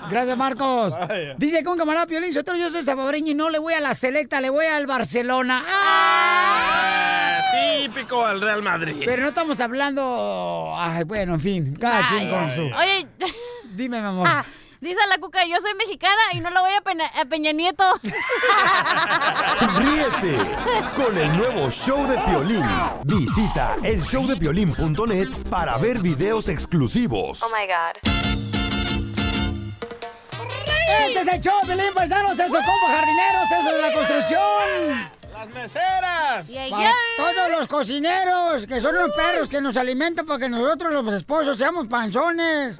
[0.09, 0.97] Gracias, Marcos.
[0.97, 1.35] Vaya.
[1.37, 4.49] Dice con camarada Piolín, yo soy salvadoreño y no le voy a la selecta, le
[4.49, 5.63] voy al Barcelona.
[5.67, 7.41] Ah,
[7.81, 9.03] típico al Real Madrid.
[9.05, 10.73] Pero no estamos hablando...
[10.77, 12.61] Ay, bueno, en fin, cada quien con su...
[12.61, 13.07] Oye,
[13.75, 14.27] Dime, mi amor.
[14.29, 14.45] ah,
[14.81, 17.83] dice la cuca, yo soy mexicana y no la voy a, Pena- a Peña Nieto.
[19.77, 20.37] Ríete
[20.95, 22.63] con el nuevo show de Piolín.
[23.03, 27.41] Visita el showdepiolín.net para ver videos exclusivos.
[27.51, 27.97] my God.
[31.07, 35.11] Este es el show, Piolín, paisanos, eso como jardineros, eso de la construcción.
[35.33, 36.47] ¡Las meseras!
[36.69, 41.13] Para todos los cocineros, que son unos perros que nos alimentan para que nosotros los
[41.13, 42.79] esposos seamos panzones.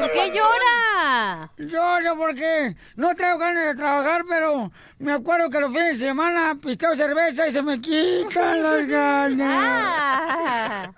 [0.00, 1.50] ¿Por qué llora?
[1.58, 6.56] Lloro porque no traigo ganas de trabajar, pero me acuerdo que los fines de semana
[6.60, 9.58] pisteo cerveza y se me quitan las ganas.
[9.60, 10.90] Ah.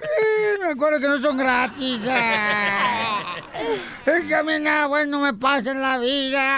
[0.60, 2.02] Me acuerdo que no son gratis.
[2.08, 3.36] ah.
[4.06, 6.52] Es que a mí nada bueno me pasa en la vida.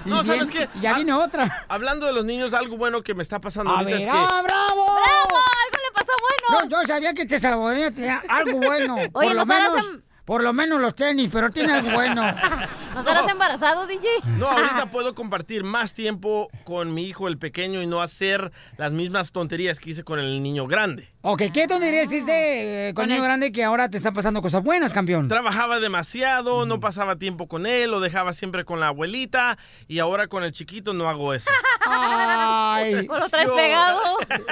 [0.06, 0.68] No, ¿sabes qué?
[0.82, 1.66] Ya viene otra.
[1.70, 4.12] Hablando de los niños, algo bueno que me está pasando A ahorita ver, es que...
[4.20, 4.86] ¡ah, bravo!
[4.86, 5.38] ¡Bravo!
[5.38, 6.12] ¡Algo le pasó
[6.50, 6.70] bueno!
[6.70, 8.96] No, yo sabía que este salvadoreño tenía algo bueno.
[8.96, 10.00] Oye, por lo ¿no estarás menos,
[10.32, 12.22] por lo menos los tenis, pero tiene algo bueno.
[12.94, 14.08] ¿No estarás embarazado, DJ?
[14.38, 18.94] No, ahorita puedo compartir más tiempo con mi hijo el pequeño y no hacer las
[18.94, 21.11] mismas tonterías que hice con el niño grande.
[21.24, 24.92] Ok, ¿qué tonterías hiciste eh, con niño grande que ahora te están pasando cosas buenas,
[24.92, 25.28] campeón?
[25.28, 30.26] Trabajaba demasiado, no pasaba tiempo con él, lo dejaba siempre con la abuelita y ahora
[30.28, 31.48] con el chiquito no hago eso.
[31.86, 34.02] Ay, ¿O lo traes Yo- pegado?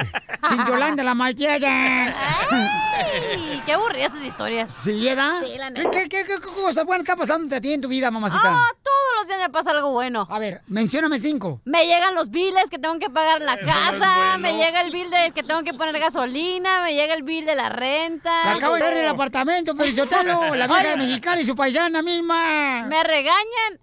[0.47, 2.15] sin Yolanda la malteada.
[2.15, 4.69] Ay, qué aburridas sus historias.
[4.69, 5.39] ¿Sí, Eda?
[5.43, 5.89] Sí, la ¿Qué, neta.
[5.91, 8.41] qué, qué, qué cosas buenas está pasando a ti en tu vida, mamacita?
[8.45, 10.27] Ah, todos los días me pasa algo bueno.
[10.29, 11.61] A ver, mencióname cinco.
[11.65, 14.37] Me llegan los biles que tengo que pagar en la Eso no es casa, bueno.
[14.39, 17.55] me llega el bill de que tengo que poner gasolina, me llega el bill de
[17.55, 18.45] la renta.
[18.45, 22.85] Le acabo de dar del apartamento, Felicitelo, la vieja de Mexicali y su paisana misma.
[22.87, 23.79] Me regañan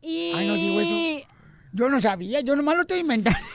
[0.00, 0.32] y...
[0.34, 1.28] Ay, no digo eso.
[1.72, 3.38] Yo no sabía, yo nomás lo estoy inventando.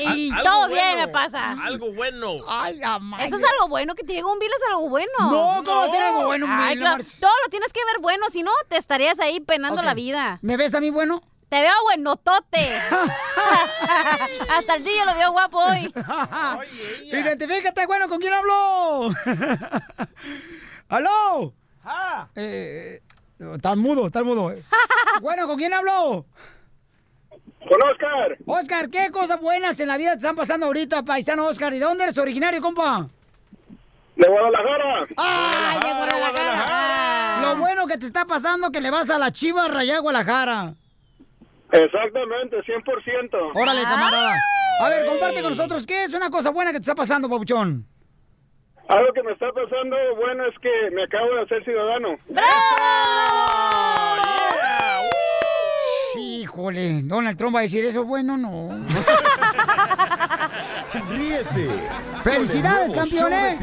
[0.00, 1.52] Y Al- todo bien bueno, me pasa.
[1.64, 2.36] Algo bueno.
[2.48, 3.26] Ay, la madre.
[3.26, 5.12] Eso es algo bueno, que te llegue un bill es algo bueno.
[5.20, 6.84] No, ¿cómo va a ser algo bueno un Ay, bill?
[6.84, 9.94] No claro, todo lo tienes que ver bueno, si no te estarías ahí penando la
[9.94, 10.38] vida.
[10.42, 11.22] ¿Me ves a mí bueno?
[11.48, 12.58] Te veo buenotote.
[14.50, 15.92] Hasta el día lo veo guapo hoy.
[17.04, 19.10] Identifícate, bueno, ¿con quién hablo?
[20.88, 21.54] ¿Aló?
[21.84, 22.28] Ah.
[22.36, 23.00] Eh,
[23.54, 24.54] está mudo, está mudo.
[25.22, 26.26] bueno, ¿con quién hablo?
[27.30, 28.36] Con Oscar.
[28.44, 31.72] Oscar, ¿qué cosas buenas en la vida te están pasando ahorita, paisano Oscar?
[31.72, 33.08] ¿Y de dónde eres originario, compa?
[34.16, 35.06] De Guadalajara.
[35.16, 37.40] ¡Ay, de Guadalajara!
[37.40, 40.74] Lo bueno que te está pasando que le vas a la Chivas Rayá Guadalajara.
[41.72, 43.52] Exactamente, 100%.
[43.54, 44.34] Órale, camarada.
[44.80, 47.86] A ver, comparte con nosotros, ¿qué es una cosa buena que te está pasando, papuchón?
[48.88, 52.16] Algo que me está pasando bueno es que me acabo de hacer ciudadano.
[56.16, 58.70] Híjole, Donald Trump va a decir eso, bueno, no.
[61.10, 61.68] Ríete.
[62.24, 63.58] ¡Felicidades, campeón, eh!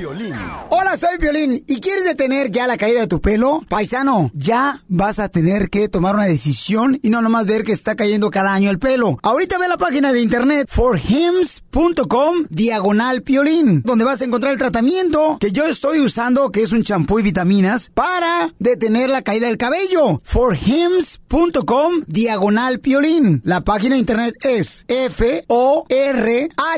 [0.69, 1.63] Hola, soy Violín.
[1.67, 3.63] ¿Y quieres detener ya la caída de tu pelo?
[3.67, 7.95] Paisano, ya vas a tener que tomar una decisión y no nomás ver que está
[7.95, 9.17] cayendo cada año el pelo.
[9.23, 15.37] Ahorita ve la página de internet forhims.com diagonal piolín, donde vas a encontrar el tratamiento
[15.39, 19.57] que yo estoy usando, que es un champú y vitaminas, para detener la caída del
[19.57, 20.21] cabello.
[20.23, 23.41] forhims.com diagonal piolín.
[23.43, 24.85] La página de internet es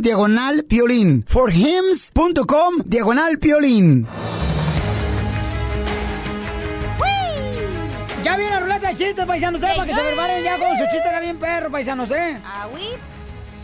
[0.00, 1.24] diagonal piolín.
[1.26, 4.06] forhims.com diagonal piolín.
[8.22, 9.72] Ya viene la ruleta de chistes, paisanos, ¿eh?
[9.74, 12.36] Para que se preparen ya con su chiste era bien perro, paisanos, ¿eh?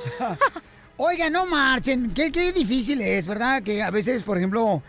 [0.97, 2.11] Oiga, no marchen.
[2.15, 3.61] Qué, qué difícil es, ¿verdad?
[3.61, 4.81] Que a veces, por ejemplo,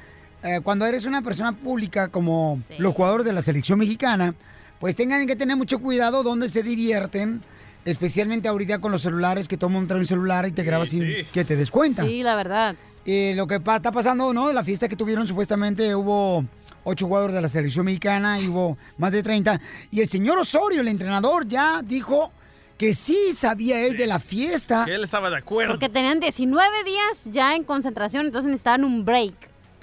[0.43, 4.35] eh, cuando eres una persona pública como los jugadores de la selección mexicana,
[4.81, 7.43] pues tengan que tener mucho cuidado donde se divierten
[7.85, 11.15] especialmente ahorita con los celulares, que mundo trae un celular y te graba sin sí.
[11.33, 12.05] que te des cuenta.
[12.05, 12.75] Sí, la verdad.
[13.07, 14.53] Eh, lo que pa- está pasando, ¿no?
[14.53, 16.45] La fiesta que tuvieron, supuestamente hubo
[16.85, 19.61] ocho jugadores de la selección mexicana y hubo más de 30.
[19.91, 22.33] Y el señor Osorio, el entrenador, ya dijo
[22.79, 24.85] que sí sabía él de la fiesta.
[24.87, 25.73] Que él estaba de acuerdo.
[25.75, 29.35] Porque tenían 19 días ya en concentración, entonces necesitaban un break.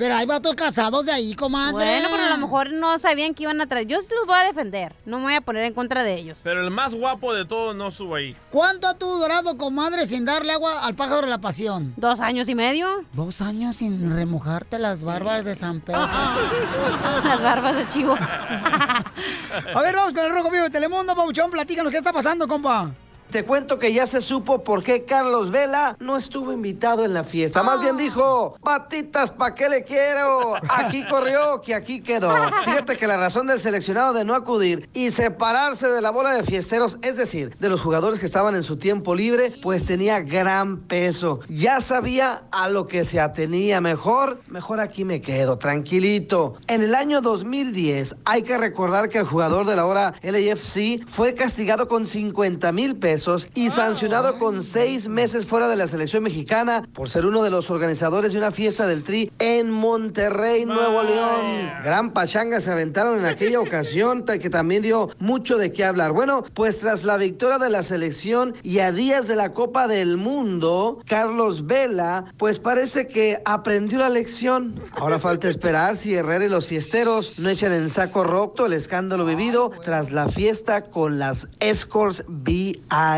[0.02, 1.74] Pero hay vatos casados de ahí, comadre.
[1.74, 3.86] Bueno, pero a lo mejor no sabían que iban a traer.
[3.86, 6.42] Yo los voy a defender, no me voy a poner en contra de ellos.
[6.44, 8.36] Pero el más guapo de todos no subo ahí.
[8.50, 11.94] ¿Cuánto ha tú durado, comadre, sin darle agua al pájaro de la pasión?
[11.98, 12.88] ¿Dos años y medio?
[13.14, 16.00] Dos años sin remojarte las barbas de San Pedro.
[17.24, 18.16] Las barbas de chivo.
[19.76, 22.92] A ver, vamos con el Rojo Vivo de Telemundo, Pauchón, platícanos, ¿qué está pasando, compa?
[23.32, 27.24] Te cuento que ya se supo por qué Carlos Vela no estuvo invitado en la
[27.24, 27.63] fiesta.
[27.63, 30.56] Más bien dijo, patitas, ¿pa' qué le quiero?
[30.67, 32.30] Aquí corrió, que aquí quedó.
[32.65, 36.44] Fíjate que la razón del seleccionado de no acudir y separarse de la bola de
[36.44, 40.80] fiesteros, es decir, de los jugadores que estaban en su tiempo libre, pues tenía gran
[40.80, 41.39] peso.
[41.48, 46.58] Ya sabía a lo que se atenía mejor, mejor aquí me quedo, tranquilito.
[46.67, 51.34] En el año 2010, hay que recordar que el jugador de la hora LAFC fue
[51.34, 53.21] castigado con 50 mil pesos
[53.54, 57.70] y sancionado con seis meses fuera de la selección mexicana por ser uno de los
[57.70, 61.70] organizadores de una fiesta del Tri en Monterrey, Nuevo León.
[61.84, 66.14] Gran pachanga se aventaron en aquella ocasión, que también dio mucho de qué hablar.
[66.14, 70.18] Bueno, pues tras la victoria de la selección y a días de la Copa del
[70.18, 74.82] Mundo, Carlos Vela, pues parece que aprendió la lección.
[74.96, 79.26] Ahora falta esperar si Herrera y los fiesteros no echan en saco roto el escándalo
[79.26, 82.24] vivido tras la fiesta con las escorts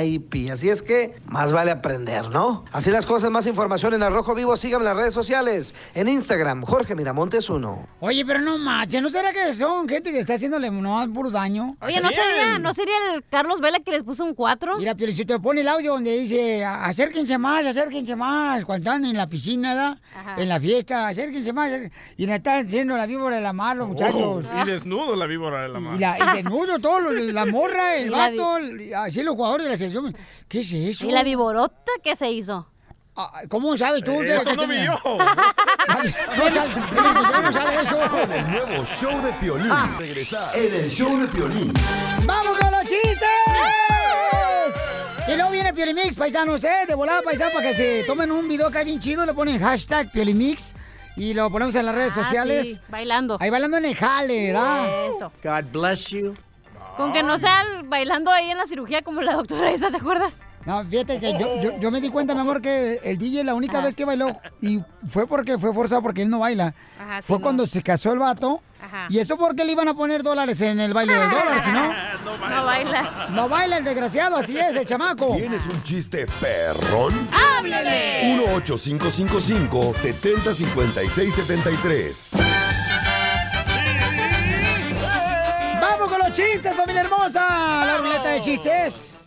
[0.01, 0.51] VIP.
[0.51, 2.65] Así es que más vale aprender, ¿no?
[2.71, 4.55] Así las cosas, más información en Arrojo Vivo.
[4.57, 5.73] Síganme en las redes sociales.
[5.95, 7.87] En Instagram, Jorge Miramontes 1.
[7.99, 11.75] Oye, pero no manches, ¿no será que son gente que está haciéndole no puro daño?
[11.81, 14.77] Oye, ¿no sería, ¿no sería el Carlos Vela que les puso un 4?
[14.77, 18.89] Mira, Pio, si te pone el audio donde dice, "A- acérquense más, acérquense más, cuando
[18.89, 19.97] están en la piscina, ¿verdad?
[20.15, 20.35] Ajá.
[20.41, 23.77] En la fiesta, acérquense más, acérquense- y le están haciendo la víbora de la mar,
[23.77, 24.15] los muchachos.
[24.21, 25.95] Oh, y desnudo la víbora de la mano.
[25.95, 28.57] Y, la, y desnudo todo, la morra, el vato,
[28.97, 30.15] así los jugadores de la selección.
[30.47, 31.05] ¿Qué es eso?
[31.05, 32.67] ¿Y la viborota qué se hizo?
[33.15, 34.21] Ah, ¿Cómo sabes tú?
[34.23, 34.93] Eso no vi yo.
[35.03, 38.09] no, sale, en el video no sale eso.
[38.09, 39.71] Con el nuevo show de Piolín.
[39.99, 41.71] Regresar en el show de Piolín.
[42.25, 43.29] ¡Vamos con los chistes!
[45.27, 46.85] Y luego viene Piolimix, paisanos, ¿eh?
[46.87, 50.11] De volada, paisanos, para que se tomen un video acá bien chido, le ponen hashtag
[50.11, 50.73] Piolimix
[51.15, 52.67] y lo ponemos en las redes Ah, sociales.
[52.67, 53.37] sí, bailando.
[53.39, 55.07] Ahí bailando en el jale, ¿verdad?
[55.09, 55.31] Eso.
[55.43, 56.33] God bless you.
[56.97, 60.41] Con que no sean bailando ahí en la cirugía como la doctora esa, ¿te acuerdas?
[60.65, 63.53] No, fíjate que yo, yo, yo me di cuenta, mi amor, que el DJ la
[63.53, 63.87] única Ajá.
[63.87, 67.37] vez que bailó, y fue porque fue forzado porque él no baila, Ajá, sí, fue
[67.39, 67.43] no.
[67.43, 68.61] cuando se casó el vato.
[68.81, 69.07] Ajá.
[69.09, 71.93] Y eso porque le iban a poner dólares en el baile del dólar, si no.
[72.23, 73.27] No baila.
[73.31, 75.35] No baila el desgraciado, así es, el chamaco.
[75.35, 77.27] ¿Tienes un chiste perrón?
[77.57, 78.33] ¡Háblale!
[78.35, 82.31] 18555 705673
[86.33, 87.85] los chistes, familia hermosa!
[87.85, 89.17] La ruleta de chistes.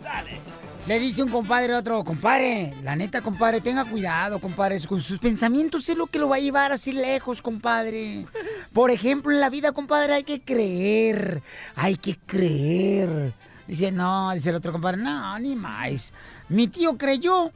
[0.88, 5.18] Le dice un compadre a otro, compadre, la neta, compadre, tenga cuidado, compadre, con sus
[5.18, 8.26] pensamientos es lo que lo va a llevar así lejos, compadre.
[8.72, 11.42] Por ejemplo, en la vida, compadre, hay que creer,
[11.76, 13.32] hay que creer.
[13.68, 16.12] Dice, no, dice el otro compadre, no, ni más.
[16.48, 17.52] Mi tío creyó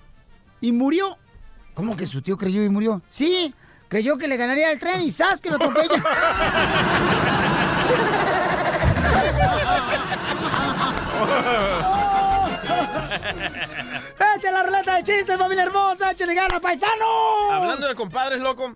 [0.60, 1.16] y murió.
[1.74, 3.02] ¿Cómo que su tío creyó y murió?
[3.10, 3.54] Sí,
[3.88, 5.40] creyó que le ganaría el tren y ¡zas!
[5.40, 6.02] que lo atropella.
[14.18, 16.12] ¡Vete a la ruleta de chistes, familia hermosa!
[16.12, 17.52] ¡Échale gana, paisano!
[17.52, 18.74] Hablando de compadres, loco,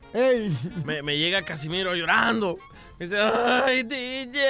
[0.84, 2.58] me, me llega Casimiro llorando.
[2.98, 4.40] Me dice, ¡ay, DJ!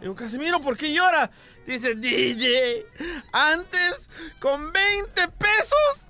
[0.00, 1.30] Digo, Casimiro, ¿por qué llora?
[1.66, 2.86] Dice, DJ,
[3.32, 4.08] antes
[4.38, 6.06] con 20 pesos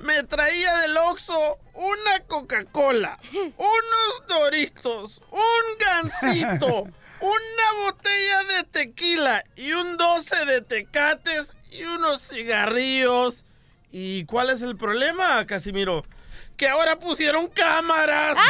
[0.00, 6.88] me traía del Oxxo una Coca-Cola, unos Doritos, un gansito,
[7.20, 13.44] una botella de tequila y un 12 de tecates y unos cigarrillos.
[13.90, 16.04] ¿Y cuál es el problema, Casimiro?
[16.56, 18.36] Que ahora pusieron cámaras.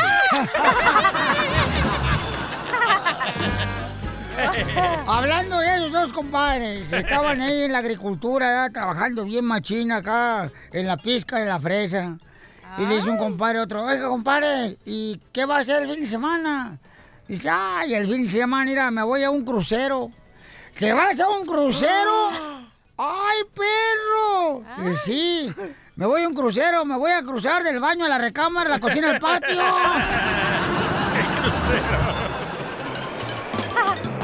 [5.07, 10.87] Hablando de esos dos compadres, estaban ahí en la agricultura, trabajando bien machina acá, en
[10.87, 12.19] la pizca de la fresa.
[12.79, 15.93] Y le dice un compadre a otro, oiga, compadre, ¿y qué va a hacer el
[15.93, 16.79] fin de semana?
[17.29, 20.11] Dice, ay, el fin de semana, mira, me voy a un crucero.
[20.79, 22.31] ¿Te vas a un crucero?
[22.97, 24.63] ¡Ay, perro!
[24.79, 25.55] Dice, sí,
[25.95, 28.81] me voy a un crucero, me voy a cruzar del baño a la recámara, la
[28.81, 29.61] cocina al patio.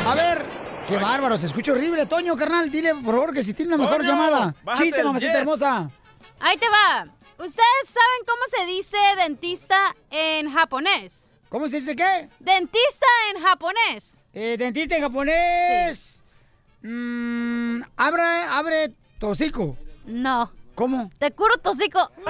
[0.07, 0.44] A ver,
[0.86, 2.05] qué bárbaro, se escucha horrible.
[2.07, 4.55] Toño, carnal, dile por favor que si tiene una mejor Toño, llamada.
[4.76, 5.40] Chiste, mamacita jet.
[5.40, 5.90] hermosa.
[6.40, 7.05] Ahí te va.
[7.38, 11.32] ¿Ustedes saben cómo se dice dentista en japonés?
[11.49, 12.28] ¿Cómo se dice qué?
[12.40, 14.24] Dentista en japonés.
[14.32, 16.22] Eh, dentista en japonés.
[16.82, 19.76] Mm, abre, abre tocico.
[20.07, 20.51] No.
[20.74, 21.11] ¿Cómo?
[21.18, 22.11] Te curo tocico.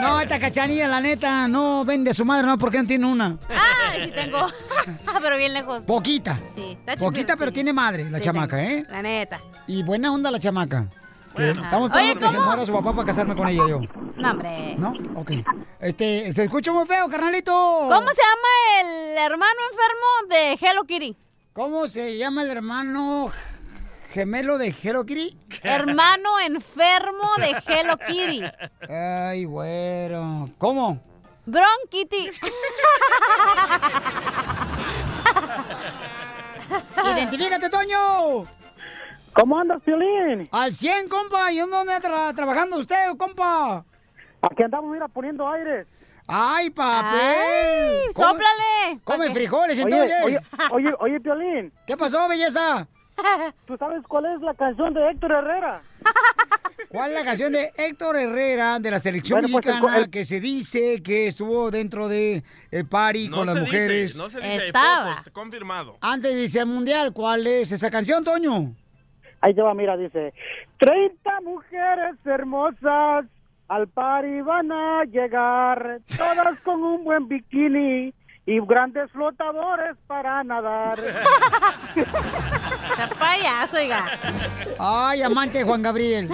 [0.00, 3.38] No, esta cachanilla, la neta, no vende a su madre, no, porque no tiene una.
[3.48, 4.46] Ay, sí tengo.
[5.22, 5.84] pero bien lejos.
[5.84, 6.38] Poquita.
[6.54, 7.54] Sí, está Poquita, pero sí.
[7.54, 8.70] tiene madre, la Sí, chamaca, tengo.
[8.70, 8.86] ¿eh?
[8.90, 9.40] La neta.
[9.66, 10.88] Y buena onda la chamaca.
[11.36, 13.80] Estamos Oye, esperando que se muera su papá para casarme con ella yo.
[14.16, 14.76] No, hombre.
[14.78, 14.92] ¿No?
[15.16, 15.32] Ok.
[15.80, 17.52] Este, se escucha muy feo, carnalito.
[17.52, 18.48] ¿Cómo se llama
[18.80, 21.16] el hermano enfermo de Hello Kitty?
[21.52, 23.32] ¿Cómo se llama el hermano
[24.10, 25.36] gemelo de Hello Kitty?
[25.64, 28.42] Hermano enfermo de Hello Kitty.
[28.88, 30.50] Ay, güero.
[30.58, 31.00] ¿Cómo?
[31.46, 32.30] Bronquity.
[37.12, 38.44] Identifícate, Toño.
[39.34, 40.48] ¿Cómo andas, Piolín?
[40.52, 41.52] Al 100, compa.
[41.52, 43.84] ¿Y dónde anda tra- trabajando usted, compa?
[44.40, 45.86] Aquí andamos, mira, poniendo aires.
[46.26, 47.20] ¡Ay, papel!
[47.20, 49.00] Ay, ¿Cómo- sóplale.
[49.04, 50.16] Come frijoles, Oye, entonces.
[50.24, 50.38] oye,
[50.70, 51.72] oye, oye, Piolín.
[51.86, 52.86] ¿Qué pasó, belleza?
[53.66, 55.82] ¿Tú sabes cuál es la canción de Héctor Herrera?
[56.88, 60.10] ¿Cuál es la canción de Héctor Herrera de la selección Bueno, pues, el- mexicana el-
[60.10, 64.30] que se dice que estuvo dentro de el party No con las mujeres Dice, no
[64.30, 65.16] se dice, Estaba.
[65.16, 65.96] fotos, confirmado.
[66.00, 67.12] antes de irse al mundial?
[67.12, 68.74] ¿Cuál es esa canción, Toño?
[69.44, 70.32] Ahí te va, mira, dice.
[70.78, 73.26] 30 mujeres hermosas
[73.68, 78.14] al party van a llegar, todas con un buen bikini
[78.46, 80.98] y grandes flotadores para nadar.
[81.94, 84.18] Está payaso, oiga.
[84.78, 86.30] Ay, amante Juan Gabriel.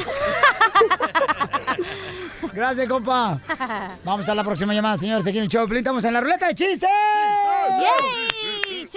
[2.52, 3.40] Gracias, compa.
[4.04, 5.26] Vamos a la próxima llamada, señores.
[5.26, 5.66] Aquí en el show.
[5.72, 6.88] Estamos en la ruleta de chistes.
[6.88, 8.39] ¡Yay!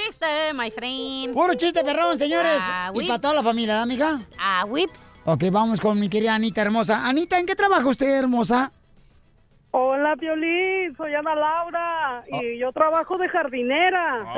[0.06, 1.34] Chiste, my friend.
[1.34, 2.60] Puro chiste, perrón, señores.
[2.68, 4.22] Ah, y para toda la familia, ¿da, amiga?
[4.38, 5.14] Ah, whips.
[5.26, 7.06] Ok, vamos con mi querida Anita hermosa.
[7.08, 8.72] Anita, ¿en qué trabaja usted, hermosa?
[9.72, 14.34] Hola, Piolín, soy Ana Laura y yo trabajo de jardinera.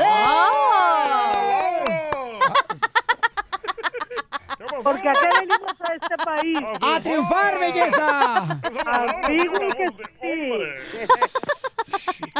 [4.83, 6.57] Porque acá venimos a este país.
[6.81, 8.59] ¡A triunfar, belleza!
[9.71, 9.87] Que
[11.97, 12.23] sí.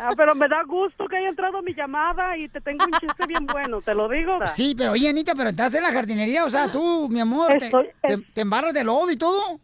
[0.00, 3.26] Ah, pero me da gusto que haya entrado mi llamada y te tengo un chiste
[3.26, 4.38] bien bueno, te lo digo.
[4.46, 7.66] Sí, pero oye, Anita, pero estás en la jardinería, o sea, tú, mi amor, te,
[7.66, 9.60] Estoy- te- te embarras de lodo y todo.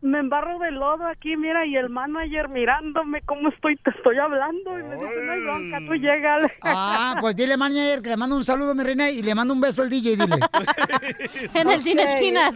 [0.00, 4.78] Me embarro de lodo aquí, mira, y el manager mirándome cómo estoy, te estoy hablando
[4.78, 6.52] y me dice, no hay bronca, tú llégale.
[6.62, 9.54] Ah, pues dile, manager, que le mando un saludo a mi reina y le mando
[9.54, 10.36] un beso al DJ, dile.
[11.54, 12.54] En el cine esquinas.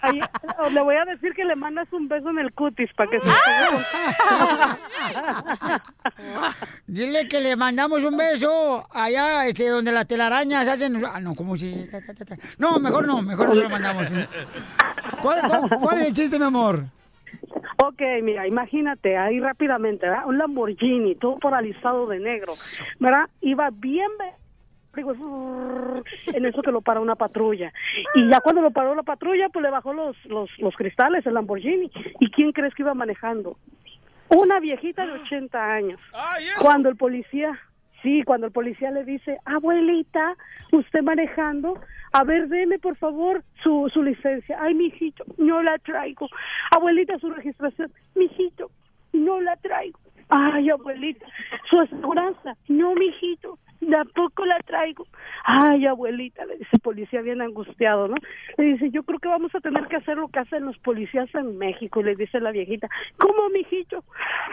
[0.00, 0.20] Ahí,
[0.58, 3.20] o le voy a decir que le mandas un beso en el cutis para que
[3.20, 3.30] se
[6.86, 11.04] Dile que le mandamos un beso allá, este, donde las telarañas hacen...
[11.04, 11.90] Ah, no, ¿cómo si...?
[12.56, 14.06] No, mejor no, mejor no se lo mandamos.
[15.22, 16.84] ¿Cuál, cuál, cuál es el chiste, mi amor?
[17.76, 20.26] Ok, mira, imagínate, ahí rápidamente, ¿verdad?
[20.26, 22.52] Un Lamborghini, todo paralizado de negro,
[22.98, 23.28] ¿verdad?
[23.40, 24.10] Iba bien...
[26.26, 27.72] En eso que lo para una patrulla.
[28.14, 31.34] Y ya cuando lo paró la patrulla, pues le bajó los, los, los cristales el
[31.34, 31.90] Lamborghini.
[32.20, 33.56] ¿Y quién crees que iba manejando?
[34.28, 36.00] Una viejita de 80 años.
[36.60, 37.58] Cuando el policía,
[38.02, 40.36] sí, cuando el policía le dice, abuelita,
[40.72, 41.80] usted manejando,
[42.12, 44.58] a ver, deme por favor su, su licencia.
[44.60, 46.28] Ay, mijito, no la traigo.
[46.74, 47.92] Abuelita, su registración.
[48.14, 48.70] Mijito,
[49.12, 49.98] no la traigo.
[50.30, 51.26] Ay, abuelita,
[51.70, 52.54] su aseguranza.
[52.68, 53.58] No, mijito,
[53.90, 55.06] tampoco la traigo.
[55.44, 58.16] Ay, abuelita, le dice el policía bien angustiado, ¿no?
[58.58, 61.34] Le dice, yo creo que vamos a tener que hacer lo que hacen los policías
[61.34, 62.02] en México.
[62.02, 64.04] Le dice la viejita, ¿cómo, mijito?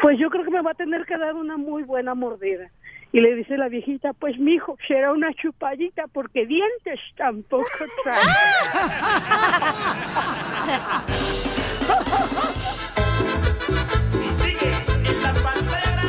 [0.02, 2.70] Pues yo creo que me va a tener que dar una muy buena mordida.
[3.16, 7.66] Y le dice la viejita, pues mijo, será una chupadita porque dientes tampoco
[8.04, 8.22] trae.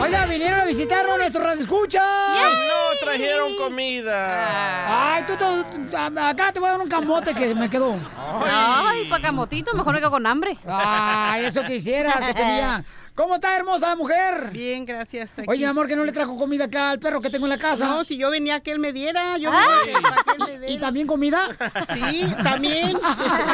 [0.01, 2.03] Oiga, vinieron a visitarnos nuestros radioescuchas.
[2.03, 5.15] No trajeron comida.
[5.15, 7.97] Ay, tú, tú- acá te voy a dar un camote que me quedó.
[8.45, 10.57] Ay, pa' camotito, mejor me quedo con hambre.
[10.69, 12.85] Ay, eso quisieras, cachanilla.
[13.17, 14.51] ¿Cómo está, hermosa mujer?
[14.53, 15.31] Bien, gracias.
[15.39, 15.49] aquí.
[15.49, 17.87] Oye, amor, que no le trajo comida acá al perro que tengo en la casa.
[17.87, 20.73] No, si yo venía que él me diera, yo venía para que él me diera.
[20.75, 21.49] ¿Y también comida?
[21.95, 22.99] Sí, también.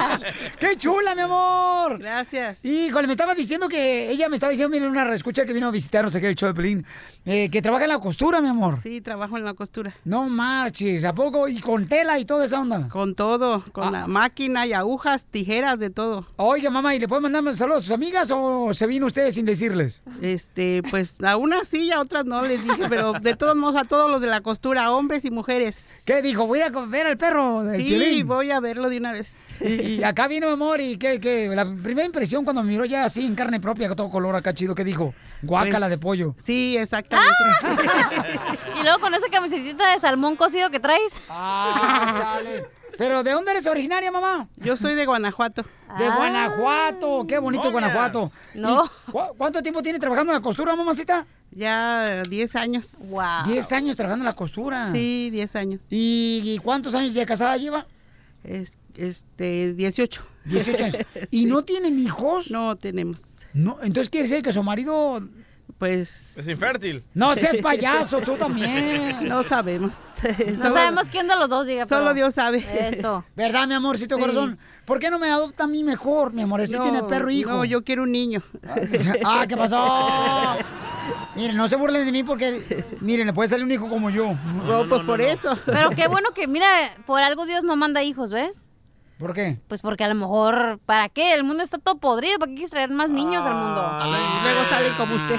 [0.58, 1.96] ¡Qué chula, mi amor!
[2.00, 2.64] Gracias.
[2.64, 5.70] Híjole, me estaba diciendo que ella me estaba diciendo, miren, una reescucha que vino a
[5.70, 6.84] visitarnos aquí el show de Pelín,
[7.24, 8.80] eh, que trabaja en la costura, mi amor.
[8.82, 9.94] Sí, trabajo en la costura.
[10.04, 11.46] No marches, ¿a poco?
[11.46, 12.88] ¿Y con tela y toda esa onda?
[12.88, 16.26] Con todo, con la máquina y agujas, tijeras, de todo.
[16.34, 19.30] Oiga, mamá, ¿y le puede mandar un saludo a sus amigas o se vino usted
[19.30, 20.03] sin decirles?
[20.20, 23.76] Este, pues a unas sí y a otras no les dije, pero de todos modos
[23.80, 26.03] a todos los de la costura, hombres y mujeres.
[26.07, 26.46] ¿Qué dijo?
[26.46, 28.26] Voy a ver al perro del Sí, Piolín.
[28.26, 29.32] voy a verlo de una vez.
[29.61, 33.05] Y, y acá vino amor y que, que la primera impresión cuando me miró ya
[33.05, 35.14] así en carne propia, con todo color acá chido, ¿qué dijo?
[35.42, 36.34] Guácala Pues, de pollo.
[36.42, 37.32] Sí, exactamente.
[38.80, 41.12] Y luego con esa camiseta de salmón cocido que traes.
[41.28, 42.64] Ah, chale.
[43.07, 44.48] Pero ¿de dónde eres originaria, mamá?
[44.57, 45.64] Yo soy de Guanajuato.
[45.98, 47.70] De Guanajuato, qué bonito.
[47.70, 48.30] Guanajuato.
[48.55, 48.84] No.
[49.09, 51.26] ¿Y cu- ¿Cuánto tiempo tiene trabajando en la costura, mamacita?
[51.50, 52.94] Ya 10 años.
[53.09, 53.44] Wow.
[53.46, 54.90] 10 años trabajando en la costura.
[54.92, 55.82] Sí, 10 años.
[55.90, 57.86] ¿Y, y cuántos años de casada lleva?
[58.44, 60.22] Es- este, 18.
[60.44, 60.96] 18 años.
[61.30, 62.50] ¿Y no tienen hijos?
[62.50, 63.20] No tenemos.
[63.55, 65.20] No, entonces quiere decir que su marido...
[65.78, 66.36] Pues...
[66.38, 67.02] Es infértil.
[67.12, 69.28] No seas payaso, tú también.
[69.28, 69.96] No sabemos.
[70.58, 71.86] No sabemos quién de los dos diga.
[71.86, 72.64] Solo pero- Dios sabe.
[72.88, 73.24] Eso.
[73.34, 74.20] ¿Verdad, mi amorcito Sí.
[74.20, 74.58] corazón?
[74.84, 76.60] ¿Por qué no me adopta a mí mejor, mi amor?
[76.60, 77.50] Así No, tiene perro e hijo.
[77.50, 78.42] No, yo quiero un niño.
[79.24, 80.56] Ah, ¿qué pasó?
[81.34, 84.34] Miren, no se burlen de mí porque, miren, le puede salir un hijo como yo.
[84.66, 85.56] No, pues por eso.
[85.66, 86.66] Pero qué bueno que, mira,
[87.06, 88.68] por algo Dios no manda hijos, ¿ves?
[89.23, 89.57] ¿Por qué?
[89.68, 91.33] Pues porque a lo mejor, ¿para qué?
[91.33, 93.81] El mundo está todo podrido, ¿para qué quieres traer más niños al mundo?
[94.05, 95.39] Y luego salen como usted.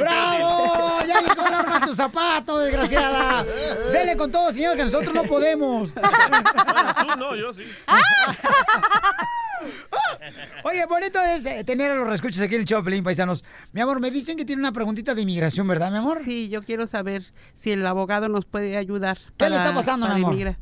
[0.00, 1.00] ¡Bravo!
[1.06, 3.44] ¡Ya llegó el arma a tu zapato, desgraciada!
[3.92, 5.92] Dele con todo, señor, que nosotros no podemos.
[5.92, 6.00] Tú
[7.18, 7.64] no, yo sí.
[10.64, 13.44] Oye, bonito es eh, tener a los reescuchas aquí en el Pelín, paisanos.
[13.72, 16.20] Mi amor, me dicen que tiene una preguntita de inmigración, ¿verdad, mi amor?
[16.24, 17.22] Sí, yo quiero saber
[17.54, 19.18] si el abogado nos puede ayudar.
[19.36, 20.56] ¿Qué le está pasando, mi para amor?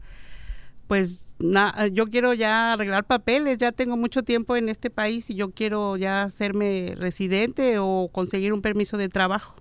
[0.87, 5.35] Pues na- yo quiero ya arreglar papeles, ya tengo mucho tiempo en este país y
[5.35, 9.55] yo quiero ya hacerme residente o conseguir un permiso de trabajo.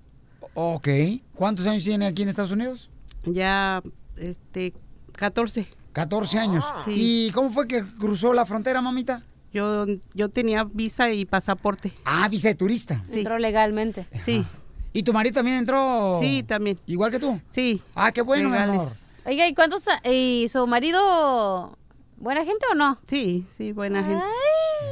[0.53, 0.87] Ok.
[1.35, 2.89] ¿Cuántos años tiene aquí en Estados Unidos?
[3.25, 3.81] Ya,
[4.15, 4.73] este,
[5.13, 5.67] 14.
[5.97, 6.63] 14 años.
[6.85, 6.93] Sí.
[6.95, 9.23] ¿Y cómo fue que cruzó la frontera, mamita?
[9.51, 11.91] Yo, yo tenía visa y pasaporte.
[12.05, 13.03] Ah, visa de turista.
[13.09, 13.19] Sí.
[13.19, 14.05] Entró legalmente.
[14.23, 14.45] Sí.
[14.93, 16.19] ¿Y tu marido también entró?
[16.21, 16.77] Sí, también.
[16.85, 17.41] ¿Igual que tú?
[17.49, 17.81] Sí.
[17.95, 18.91] Ah, qué bueno, mi amor.
[19.25, 19.85] Oiga, ¿y cuántos?
[20.03, 21.75] ¿Y su marido,
[22.17, 22.99] buena gente o no?
[23.07, 24.23] Sí, sí, buena gente.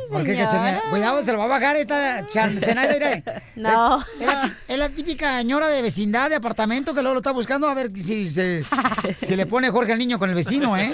[0.10, 0.50] ¿Por qué, señora.
[0.50, 0.90] cachanilla?
[0.90, 3.24] Cuidado, se lo va a bajar esta Zenaida.
[3.56, 4.00] No.
[4.00, 7.32] Es, es la, es la típica señora de vecindad, de apartamento, que luego lo está
[7.32, 8.64] buscando a ver si, se,
[9.18, 10.94] si le pone Jorge al niño con el vecino, ¿eh?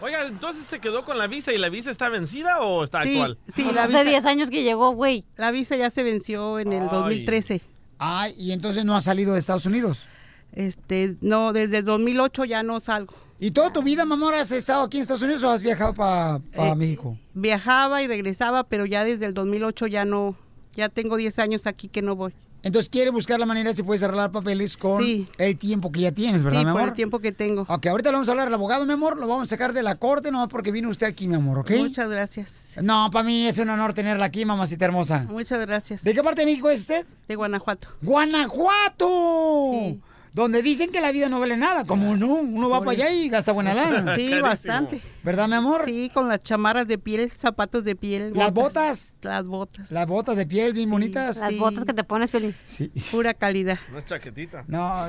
[0.00, 3.18] Oiga, entonces se quedó con la visa y la visa está vencida o está Sí,
[3.18, 3.38] actual?
[3.52, 5.24] sí, la hace visa, 10 años que llegó, güey.
[5.36, 6.88] la visa ya se venció en el Ay.
[6.92, 7.60] 2013.
[7.98, 10.06] Ay, y entonces no ha salido de Estados Unidos.
[10.52, 13.14] Este, no, desde el 2008 ya no salgo.
[13.38, 16.40] ¿Y toda tu vida, mamá, has estado aquí en Estados Unidos o has viajado para
[16.52, 17.18] Eh, México?
[17.34, 20.34] Viajaba y regresaba, pero ya desde el 2008 ya no,
[20.74, 22.32] ya tengo 10 años aquí que no voy.
[22.62, 25.28] Entonces quiere buscar la manera si puedes arreglar papeles con Sí.
[25.38, 26.88] el tiempo que ya tienes, ¿verdad, sí, mi por amor?
[26.90, 27.64] el tiempo que tengo.
[27.68, 29.18] Ok, ahorita le vamos a hablar al abogado, mi amor.
[29.20, 31.72] Lo vamos a sacar de la corte, nomás porque vino usted aquí, mi amor, ¿ok?
[31.78, 32.72] Muchas gracias.
[32.82, 35.26] No, para mí es un honor tenerla aquí, mamacita hermosa.
[35.28, 36.02] Muchas gracias.
[36.02, 37.06] ¿De qué parte de México es usted?
[37.28, 37.88] De Guanajuato.
[38.02, 39.96] ¡Guanajuato!
[40.36, 43.10] Donde dicen que la vida no vale nada, como no, uno va Por para allá
[43.10, 44.16] y gasta buena lana.
[44.16, 45.00] Sí, bastante.
[45.22, 45.84] ¿Verdad, mi amor?
[45.86, 48.32] Sí, con las chamarras de piel, zapatos de piel.
[48.34, 49.14] ¿Las botas?
[49.22, 49.90] Las botas.
[49.90, 51.38] Las botas de piel bien bonitas.
[51.38, 51.58] Las Sí.
[51.58, 52.54] botas que te pones, Pelín.
[52.66, 52.92] Sí.
[53.10, 53.78] Pura calidad.
[53.90, 54.62] No es chaquetita.
[54.68, 55.06] No.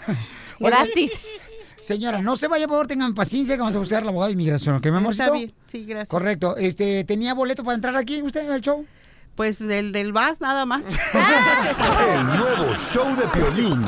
[0.58, 1.12] Gratis.
[1.80, 4.32] Señora, no se vaya, por favor, tengan paciencia que vamos a buscar al abogado de
[4.32, 5.22] inmigración, ¿ok, mi amorcito?
[5.26, 6.08] Está bien, sí, gracias.
[6.08, 6.56] Correcto.
[6.56, 8.84] Este, ¿tenía boleto para entrar aquí usted al show?
[9.34, 10.84] Pues el del VAS nada más.
[12.14, 13.84] El nuevo show de Piolín.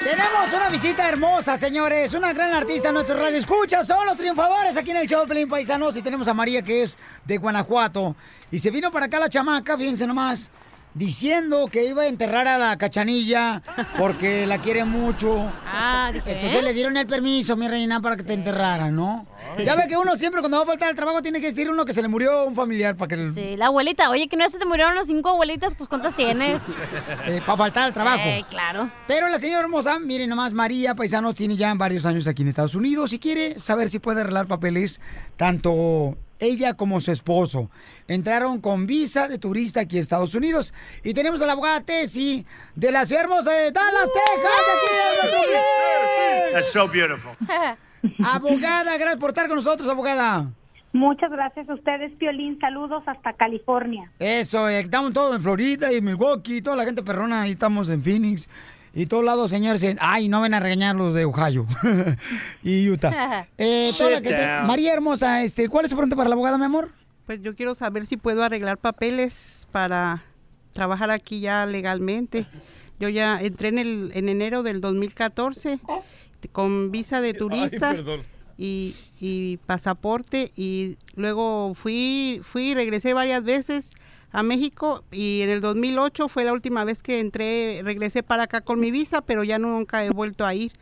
[0.00, 2.14] Tenemos una visita hermosa, señores.
[2.14, 3.36] Una gran artista en nuestro radio.
[3.38, 5.96] Escucha, son los triunfadores aquí en el show de Pelín Paisanos.
[5.96, 8.14] Y tenemos a María, que es de Guanajuato.
[8.50, 10.50] Y se vino para acá la chamaca, fíjense nomás,
[10.94, 13.62] diciendo que iba a enterrar a la cachanilla
[13.98, 15.50] porque la quiere mucho.
[15.66, 16.32] Ah, dije.
[16.32, 19.26] Entonces le dieron el permiso, mi reina, para que te enterraran, ¿no?
[19.64, 21.84] Ya ve que uno siempre cuando va a faltar al trabajo tiene que decir uno
[21.84, 23.14] que se le murió un familiar para que...
[23.16, 24.08] el- Sí, la abuelita.
[24.10, 26.62] Oye, que no se te murieron las cinco abuelitas, pues ¿cuántas tienes?
[27.26, 28.22] eh, para faltar al trabajo.
[28.24, 28.90] Ey, claro.
[29.06, 32.74] Pero la señora hermosa, miren nomás, María Paisanos tiene ya varios años aquí en Estados
[32.74, 35.00] Unidos y quiere saber si puede arreglar papeles
[35.36, 37.70] tanto ella como su esposo.
[38.08, 40.72] Entraron con visa de turista aquí a Estados Unidos.
[41.02, 44.52] Y tenemos a la abogada Tessie de la ciudad hermosa de Dallas, Texas.
[45.24, 46.52] Aquí.
[46.52, 47.32] That's so beautiful.
[48.24, 50.50] Abogada, gracias por estar con nosotros, abogada.
[50.92, 52.56] Muchas gracias a ustedes, Piolín.
[52.60, 54.12] Saludos hasta California.
[54.20, 58.00] Eso, eh, estamos todos en Florida y Milwaukee, toda la gente perrona, ahí estamos en
[58.00, 58.48] Phoenix.
[58.96, 61.66] Y todos lados, señores, ay, no ven a regañar los de Ohio
[62.62, 63.48] y Utah.
[63.58, 64.64] Eh, toda.
[64.66, 66.92] María Hermosa, este, ¿cuál es su pregunta para la abogada, mi amor?
[67.26, 70.22] Pues yo quiero saber si puedo arreglar papeles para
[70.72, 72.46] trabajar aquí ya legalmente.
[73.00, 75.80] Yo ya entré en, el, en enero del 2014
[76.52, 77.96] con visa de turista.
[78.56, 83.90] y, y pasaporte y luego fui, fui regresé varias veces
[84.34, 88.62] a México y en el 2008 fue la última vez que entré, regresé para acá
[88.62, 90.72] con mi visa, pero ya nunca he vuelto a ir.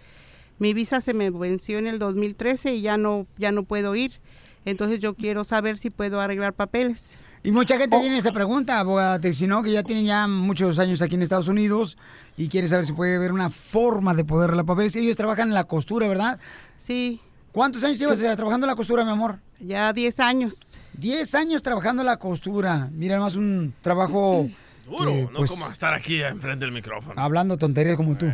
[0.58, 4.20] Mi visa se me venció en el 2013 y ya no, ya no puedo ir.
[4.64, 7.18] Entonces yo quiero saber si puedo arreglar papeles.
[7.42, 9.62] Y mucha gente tiene esa pregunta, abogada ¿no?
[9.62, 11.98] que ya tienen ya muchos años aquí en Estados Unidos
[12.38, 14.96] y quiere saber si puede haber una forma de poder arreglar papeles.
[14.96, 16.40] Ellos trabajan en la costura, ¿verdad?
[16.78, 17.20] Sí.
[17.52, 19.40] ¿Cuántos años llevas eh, trabajando en la costura, mi amor?
[19.60, 20.71] Ya 10 años.
[20.94, 22.88] 10 años trabajando en la costura.
[22.92, 24.48] Mira, más un trabajo...
[24.84, 27.14] Duro, que, no pues, como estar aquí enfrente del micrófono.
[27.16, 28.26] Hablando tonterías como tú.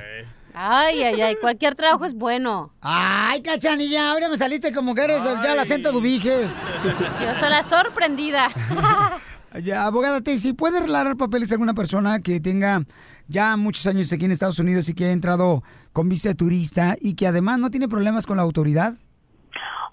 [0.55, 2.73] Ay, ay, ay, cualquier trabajo es bueno.
[2.81, 6.51] Ay, cachanilla, ahora me saliste como que eres el- ya la Senta Dubiges.
[7.23, 8.49] Yo soy la sorprendida.
[9.63, 12.85] Ya, abogada, te, si puede arreglar papeles a alguna persona que tenga
[13.29, 16.97] ya muchos años aquí en Estados Unidos y que ha entrado con visa de turista
[17.01, 18.95] y que además no tiene problemas con la autoridad.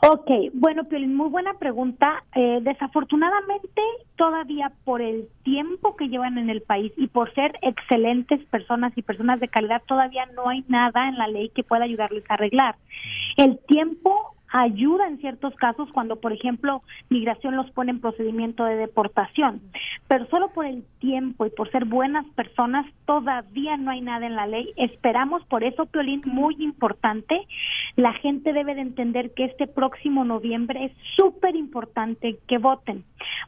[0.02, 2.24] Ok, bueno, Piolín, muy buena pregunta.
[2.36, 3.82] Eh, desafortunadamente,
[4.18, 9.02] todavía por el tiempo que llevan en el país y por ser excelentes personas y
[9.02, 12.76] personas de calidad, todavía no hay nada en la ley que pueda ayudarles a arreglar.
[13.38, 18.78] El tiempo ayuda en ciertos casos cuando, por ejemplo, migración los pone en procedimiento de
[18.78, 19.62] deportación,
[20.08, 24.36] pero solo por el tiempo y por ser buenas personas todavía no hay nada en
[24.36, 24.72] la ley.
[24.78, 27.38] Esperamos, por eso, Piolín, muy importante,
[27.98, 33.04] la gente debe de entender que este próximo noviembre es súper importante que voten.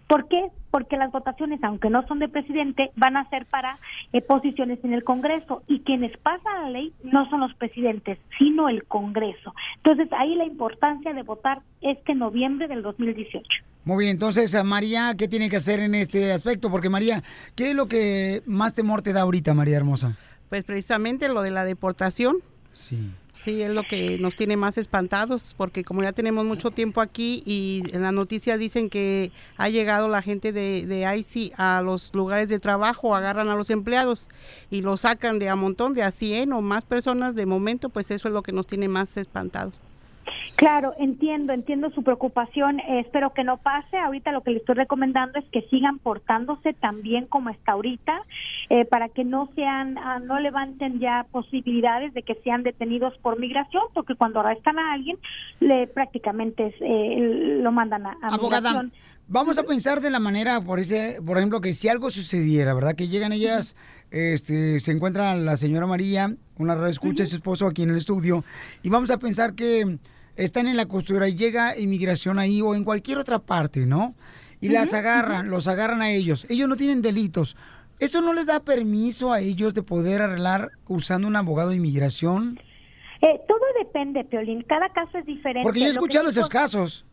[0.08, 0.50] ¿Por qué?
[0.72, 3.80] Porque las votaciones, aunque no son de presidente, van a ser para
[4.14, 8.70] eh, posiciones en el Congreso y quienes pasan la ley no son los presidentes, sino
[8.70, 9.54] el Congreso.
[9.78, 13.48] Entonces, ahí la importancia de votar este noviembre del 2018.
[13.86, 16.70] Muy bien, entonces, a María, ¿qué tiene que hacer en este aspecto?
[16.70, 17.24] Porque María,
[17.56, 20.18] ¿qué es lo que más temor te da ahorita, María Hermosa?
[20.50, 22.38] Pues precisamente lo de la deportación.
[22.74, 23.12] Sí.
[23.44, 27.44] Sí, es lo que nos tiene más espantados, porque como ya tenemos mucho tiempo aquí
[27.46, 32.14] y en las noticias dicen que ha llegado la gente de, de ICE a los
[32.14, 34.28] lugares de trabajo, agarran a los empleados
[34.70, 38.12] y los sacan de a montón, de a 100 o más personas de momento, pues
[38.12, 39.87] eso es lo que nos tiene más espantados.
[40.56, 42.80] Claro, entiendo, entiendo su preocupación.
[42.80, 43.98] eh, espero que no pase.
[43.98, 48.22] Ahorita lo que le estoy recomendando es que sigan portándose tan bien como está ahorita,
[48.70, 53.40] eh, para que no sean, ah, no levanten ya posibilidades de que sean detenidos por
[53.40, 55.18] migración, porque cuando arrestan a alguien,
[55.60, 58.94] le prácticamente es, eh, lo mandan a, a Abogada, migración.
[59.28, 62.96] vamos a pensar de la manera, por ese, por ejemplo, que si algo sucediera, ¿verdad?
[62.96, 63.76] Que llegan ellas,
[64.12, 68.44] este, se encuentra la señora María, una escucha a su esposo aquí en el estudio,
[68.84, 69.98] y vamos a pensar que
[70.38, 74.16] están en la costura y llega inmigración ahí o en cualquier otra parte, ¿no?
[74.62, 76.46] Y las agarran, los agarran a ellos.
[76.50, 77.58] Ellos no tienen delitos.
[78.00, 82.60] ¿Eso no les da permiso a ellos de poder arreglar usando un abogado de inmigración?
[83.22, 84.64] Eh, todo depende, Piolín.
[84.64, 85.64] Cada caso es diferente.
[85.64, 87.07] Porque yo he escuchado esos casos.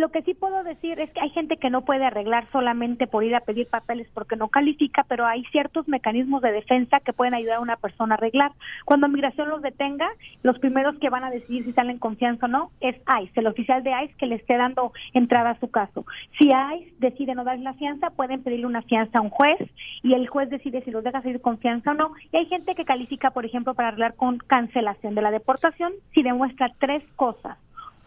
[0.00, 3.22] Lo que sí puedo decir es que hay gente que no puede arreglar solamente por
[3.22, 7.34] ir a pedir papeles porque no califica, pero hay ciertos mecanismos de defensa que pueden
[7.34, 8.52] ayudar a una persona a arreglar.
[8.86, 10.08] Cuando migración los detenga,
[10.42, 13.48] los primeros que van a decidir si salen en confianza o no es ICE, el
[13.48, 16.06] oficial de ICE que le esté dando entrada a su caso.
[16.38, 19.58] Si ICE decide no darle la fianza, pueden pedirle una fianza a un juez
[20.02, 22.12] y el juez decide si los deja seguir confianza o no.
[22.32, 26.22] Y hay gente que califica, por ejemplo, para arreglar con cancelación de la deportación si
[26.22, 27.58] demuestra tres cosas.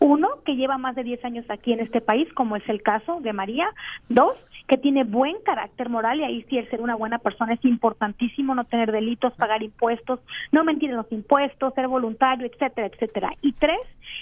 [0.03, 3.21] Uno, que lleva más de 10 años aquí en este país, como es el caso
[3.21, 3.69] de María.
[4.09, 4.35] Dos,
[4.67, 8.53] que tiene buen carácter moral y ahí sí el ser una buena persona es importantísimo,
[8.53, 10.19] no tener delitos, pagar impuestos,
[10.51, 13.31] no mentir en los impuestos, ser voluntario, etcétera, etcétera.
[13.41, 13.79] Y tres,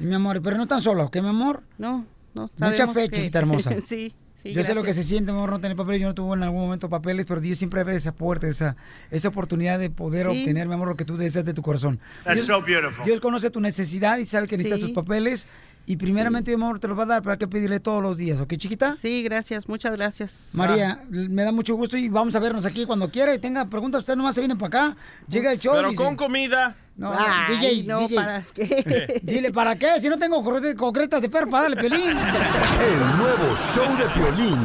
[0.00, 1.62] Y, mi amor, pero no tan solo, ¿qué, mi amor?
[1.78, 2.04] No,
[2.34, 2.50] no.
[2.58, 3.72] Mucha fe, que- chiquita hermosa.
[3.86, 4.12] sí,
[4.44, 4.52] sí.
[4.52, 5.06] yo sé lo que gracias.
[5.06, 6.00] se siente, amor, no tener papeles.
[6.00, 8.76] Yo no tuve en algún momento papeles, pero Dios siempre abre esa puerta, esa,
[9.10, 10.38] esa oportunidad de poder Sí.
[10.40, 11.98] obtener, mi amor, lo que tú deseas de tu corazón.
[12.22, 13.04] That's Dios, so beautiful.
[13.04, 14.86] Dios conoce tu necesidad y sabe que necesitas Sí.
[14.86, 15.48] tus papeles.
[15.86, 18.16] Y primeramente, mi amor, te los va a dar, pero hay que pedirle todos los
[18.16, 18.96] días, ¿ok, chiquita?
[19.00, 20.48] Sí, gracias, muchas gracias.
[20.54, 24.00] María, me da mucho gusto y vamos a vernos aquí cuando quiera y tenga preguntas.
[24.00, 24.96] Usted nomás se viene para acá,
[25.28, 25.74] llega el show.
[25.74, 26.74] Pero dice- con comida.
[26.96, 28.14] No, Ay, DJ, no, DJ.
[28.16, 29.20] ¿para qué?
[29.24, 30.00] Dile, ¿para qué?
[30.00, 32.08] Si no tengo concre- concretas de perro, para darle pelín.
[32.10, 34.64] El nuevo show de Piolín.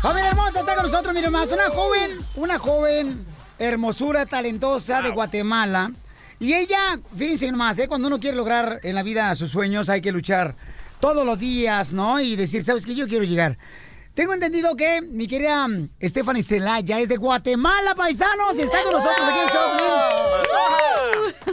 [0.00, 3.24] Familia hermosa, está con nosotros, miren más, una joven, una joven
[3.58, 5.92] hermosura, talentosa de Guatemala.
[6.40, 7.86] Y ella, fíjense nomás, ¿eh?
[7.86, 10.56] cuando uno quiere lograr en la vida sus sueños, hay que luchar
[10.98, 12.18] todos los días, ¿no?
[12.18, 12.94] Y decir, ¿sabes qué?
[12.94, 13.58] Yo quiero llegar.
[14.14, 18.92] Tengo entendido que mi querida mm, Stephanie Celaya es de Guatemala, paisanos, y está con
[18.92, 20.99] nosotros aquí en show.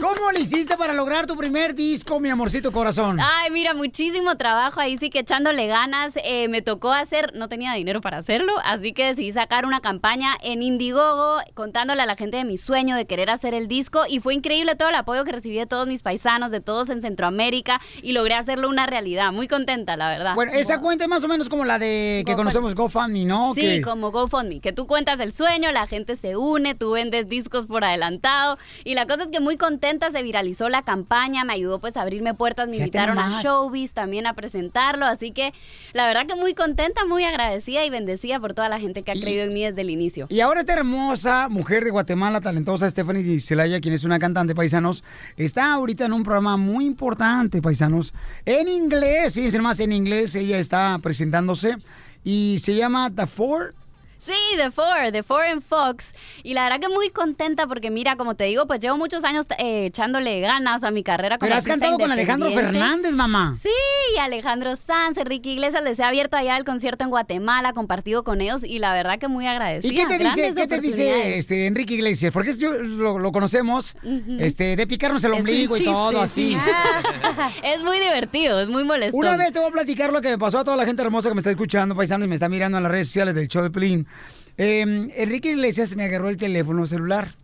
[0.00, 3.18] ¿Cómo le hiciste para lograr tu primer disco, mi amorcito corazón?
[3.20, 6.14] Ay, mira, muchísimo trabajo ahí sí que echándole ganas.
[6.24, 10.34] Eh, me tocó hacer, no tenía dinero para hacerlo, así que decidí sacar una campaña
[10.42, 14.20] en Indiegogo contándole a la gente de mi sueño de querer hacer el disco y
[14.20, 17.80] fue increíble todo el apoyo que recibí de todos mis paisanos, de todos en Centroamérica
[18.02, 19.32] y logré hacerlo una realidad.
[19.32, 20.34] Muy contenta, la verdad.
[20.34, 23.54] Bueno, esa cuenta es más o menos como la de que conocemos GoFundMe, ¿no?
[23.54, 27.66] Sí, como GoFundMe, que tú cuentas el sueño, la gente se une, tú vendes discos
[27.66, 29.67] por adelantado y la cosa es que muy contenta
[30.10, 33.42] se viralizó la campaña, me ayudó pues a abrirme puertas, me Fíjate invitaron a.
[33.42, 35.52] Showbiz también a presentarlo, así que
[35.92, 39.14] la verdad que muy contenta, muy agradecida y bendecida por toda la gente que ha
[39.14, 40.26] creído en mí desde el inicio.
[40.30, 45.04] Y ahora esta hermosa mujer de Guatemala, talentosa Stephanie Celaya, quien es una cantante, paisanos,
[45.36, 48.14] está ahorita en un programa muy importante, paisanos,
[48.46, 51.76] en inglés, fíjense más, en inglés ella está presentándose
[52.24, 53.74] y se llama The Four.
[54.18, 56.14] Sí, The Four, The Four en Fox.
[56.42, 59.46] Y la verdad que muy contenta porque mira, como te digo, pues llevo muchos años
[59.58, 62.50] eh, echándole ganas a mi carrera como Pero has cantado con Alejandro.
[62.52, 63.56] Fernández, mamá.
[63.62, 63.68] Sí,
[64.14, 68.40] y Alejandro Sanz, Enrique Iglesias, les he abierto allá el concierto en Guatemala, compartido con
[68.40, 69.92] ellos y la verdad que muy agradecida.
[69.92, 72.32] ¿Y qué te dice, qué te dice este, Enrique Iglesias?
[72.32, 73.96] Porque es- yo lo, lo conocemos,
[74.40, 76.54] este, de picarnos el Es ombligo y todo así.
[76.54, 76.58] sí.
[77.62, 79.16] es muy divertido, es muy molesto.
[79.16, 81.28] Una vez te voy a platicar lo que me pasó a toda la gente hermosa
[81.28, 83.62] que me está escuchando, paisano, y me está mirando en las redes sociales del show
[83.62, 84.07] de Pelín.
[84.56, 84.80] Eh,
[85.16, 87.34] Enrique Iglesias me agarró el teléfono celular.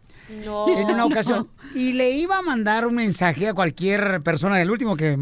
[0.45, 0.69] No.
[0.69, 1.49] En una ocasión.
[1.75, 5.17] Y le iba a mandar un mensaje a cualquier persona, el último que...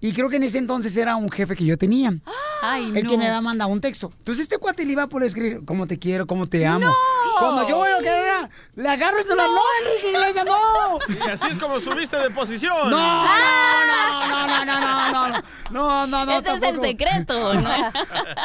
[0.00, 2.14] Y creo que en ese entonces era un jefe que yo tenía.
[2.60, 3.20] Ay, el que no.
[3.20, 4.12] me había mandado un texto.
[4.18, 6.92] Entonces este cuate le iba a poder escribir, cómo te quiero, cómo te amo.
[7.38, 10.98] Cuando yo veo que era, le agarro el celular, no, Enrique Iglesias, no.
[11.26, 12.90] Y así es como subiste de posición.
[12.90, 16.86] No, no, no, no, no, no, no, no, no, no, no, Este es el tampoco.
[16.86, 17.70] secreto, ¿no?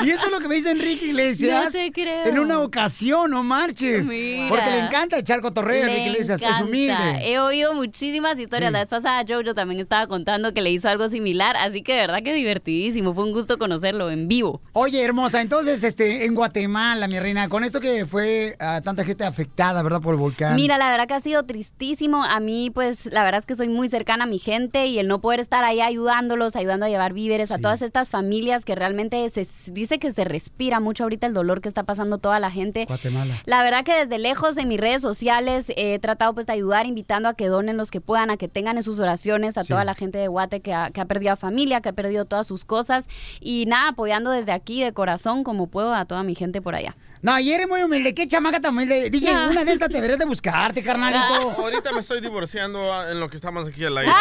[0.02, 1.66] Y eso es lo que me hizo Enrique Iglesias.
[1.66, 2.26] No te creo.
[2.26, 4.06] En una ocasión, no marches.
[4.06, 4.50] Mira.
[4.50, 6.42] Porque le encanta echar cotorreo a Enrique Iglesias.
[6.42, 6.64] Es encanta.
[6.66, 7.20] humilde.
[7.32, 8.70] He oído muchísimas historias.
[8.70, 8.74] Sí.
[8.74, 12.02] La vez pasada Jojo también estaba contando que le hizo algo similar, así que de
[12.02, 13.14] verdad que divertidísimo.
[13.14, 14.62] Fue un gusto conocerlo en vivo.
[14.74, 19.24] Oye, hermosa, entonces, este, en Guatemala, mi reina, con esto que fue a tanta gente
[19.26, 20.02] afectada, ¿verdad?
[20.02, 20.56] Por el volcán.
[20.56, 22.24] Mira, la verdad que ha sido tristísimo.
[22.24, 25.08] A mí, pues, la verdad es que soy muy cercana a mi gente y el
[25.08, 29.30] no poder estar ahí ayudándolos, ayudando a llevar víveres a todas estas familias que realmente
[29.30, 32.86] se dice que se respira mucho ahorita el dolor que está pasando toda la gente.
[32.86, 33.36] Guatemala.
[33.46, 37.30] La verdad que desde lejos en mis redes sociales he tratado pues de ayudar, invitando
[37.30, 39.70] a que donen los que puedan, a que tengan en sus oraciones a Sí.
[39.70, 42.26] toda la gente de Guate que ha, que ha perdido a familia, que ha perdido
[42.26, 43.08] todas sus cosas
[43.40, 46.96] y nada, apoyando desde aquí de corazón como puedo a toda mi gente por allá.
[47.22, 48.14] No, y eres muy humilde.
[48.14, 49.10] ¿Qué chamaca tan humilde?
[49.10, 49.50] DJ, No.
[49.50, 51.52] una de estas deberías de buscarte, carnalito.
[51.58, 54.12] Ahorita me estoy divorciando ah, en lo que estamos aquí al aire.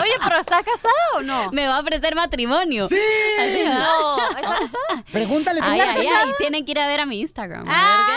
[0.00, 1.50] Oye, pero ¿está casado o no?
[1.52, 2.88] Me va a ofrecer matrimonio.
[2.88, 2.98] Sí.
[3.38, 5.04] Así, no, ¿está casada?
[5.12, 6.22] Pregúntale, ¿tú Ay, ay, casada?
[6.24, 7.68] ay, tienen que ir a ver a mi Instagram.
[7.68, 8.12] a ver qué.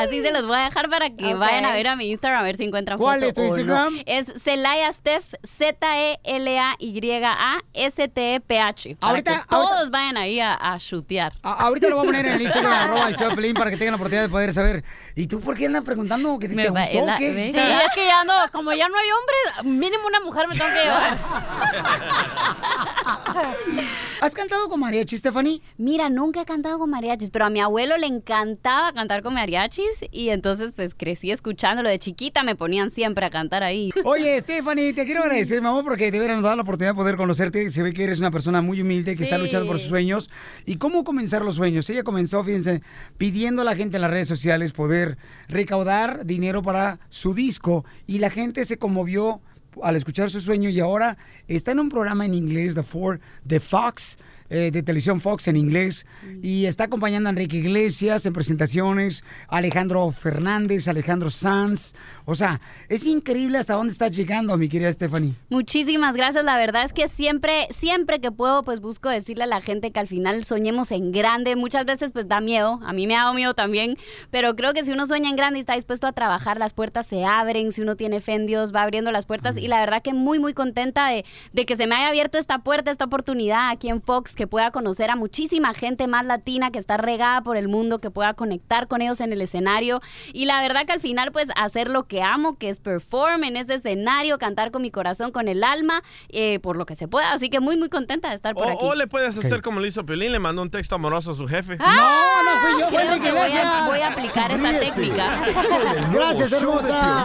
[0.00, 2.42] Así se los voy a dejar para que vayan a ver a mi Instagram a
[2.42, 3.46] ver si encuentran ¿Cuál foto es tu no.
[3.88, 4.02] Instagram?
[4.06, 5.38] Es Celaya Steph, E
[7.74, 8.96] Z-E-L-A-Y-A-S-T-E-P-H.
[8.96, 11.32] Para Ahorita- que todos vayan ahí a, a chutear.
[11.42, 13.92] A- ahorita lo voy a poner en el Instagram, arroba el Choplin, para que tengan
[13.92, 14.84] la oportunidad de poder saber.
[15.14, 16.38] ¿Y tú por qué andas preguntando?
[16.38, 17.06] ¿Que te, te gustó?
[17.06, 17.32] la- ¿Qué?
[17.32, 20.54] ve- Sí, es que ya no, como ya no hay hombres, mínimo una mujer me
[20.54, 21.18] tengo que llevar.
[24.20, 25.62] ¿Has cantado con mariachi, Stephanie?
[25.76, 30.04] Mira, nunca he cantado con mariachis, pero a mi abuelo le encantaba cantar con mariachis
[30.10, 31.88] y entonces pues crecí escuchándolo.
[31.88, 33.92] De chiquita me ponían siempre a cantar ahí.
[34.04, 37.16] Oye, Stephanie, te quiero agradecer, mamá, porque de veras nos da la oportunidad de poder
[37.16, 37.70] conocerte.
[37.70, 40.28] Se ve que eres una persona muy humilde, que está luchando por sus sueños.
[40.66, 41.88] ¿Y cómo comenzar los sueños?
[41.88, 42.80] Ella comenzó, fíjense,
[43.18, 45.18] pidiendo a la gente en las redes sociales poder
[45.48, 47.84] recaudar dinero para su disco.
[48.06, 49.42] Y la gente se conmovió
[49.82, 54.18] al escuchar su sueño y ahora está en un programa en inglés de Fox,
[54.50, 56.06] eh, de televisión Fox en inglés,
[56.42, 61.94] y está acompañando a Enrique Iglesias en presentaciones, Alejandro Fernández, Alejandro Sanz.
[62.24, 65.34] O sea, es increíble hasta dónde estás llegando, mi querida Stephanie.
[65.50, 66.44] Muchísimas gracias.
[66.44, 70.00] La verdad es que siempre, siempre que puedo, pues busco decirle a la gente que
[70.00, 71.56] al final soñemos en grande.
[71.56, 72.80] Muchas veces pues da miedo.
[72.84, 73.96] A mí me ha dado miedo también.
[74.30, 77.06] Pero creo que si uno sueña en grande y está dispuesto a trabajar, las puertas
[77.06, 77.72] se abren.
[77.72, 79.56] Si uno tiene fe en Dios, va abriendo las puertas.
[79.56, 82.60] Y la verdad que muy, muy contenta de, de que se me haya abierto esta
[82.60, 86.78] puerta, esta oportunidad aquí en Fox, que pueda conocer a muchísima gente más latina que
[86.78, 90.00] está regada por el mundo, que pueda conectar con ellos en el escenario.
[90.32, 93.56] Y la verdad que al final pues hacer lo que amo, que es perform en
[93.56, 97.32] ese escenario, cantar con mi corazón, con el alma, eh, por lo que se pueda.
[97.32, 98.78] Así que muy, muy contenta de estar por O, aquí.
[98.80, 101.48] o le puedes hacer como lo hizo Piolín, le mandó un texto amoroso a su
[101.48, 101.76] jefe.
[101.80, 101.96] ¡Ah!
[102.44, 105.40] No, no fui yo, fue que voy a, voy a aplicar esa técnica.
[106.12, 107.24] Gracias, hermosa.